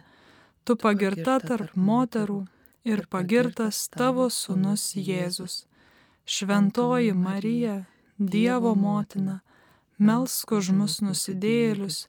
tu 0.65 0.77
pagirta 0.81 1.39
tarp 1.45 1.77
moterų 1.77 2.45
ir 2.89 3.05
pagirtas 3.11 3.89
tavo 3.93 4.31
sunus 4.33 4.93
Jėzus. 4.97 5.65
Šventoji 6.25 7.13
Marija, 7.17 7.83
Dievo 8.21 8.75
motina, 8.77 9.41
melsk 9.97 10.53
už 10.53 10.75
mus 10.77 10.99
nusidėlius, 11.01 12.03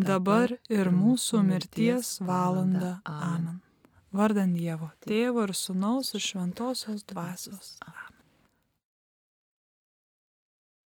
dabar 0.00 0.54
ir 0.72 0.88
mūsų 0.88 1.42
mirties 1.44 2.14
valanda. 2.24 2.94
Amen. 3.04 3.60
Vardant 4.16 4.56
Dievo, 4.56 4.88
Tėvo 5.04 5.44
ir 5.44 5.52
Sūnaus 5.54 6.14
ir 6.16 6.24
Šventosios 6.24 7.04
dvasios. 7.12 7.76
Amen. 7.84 8.09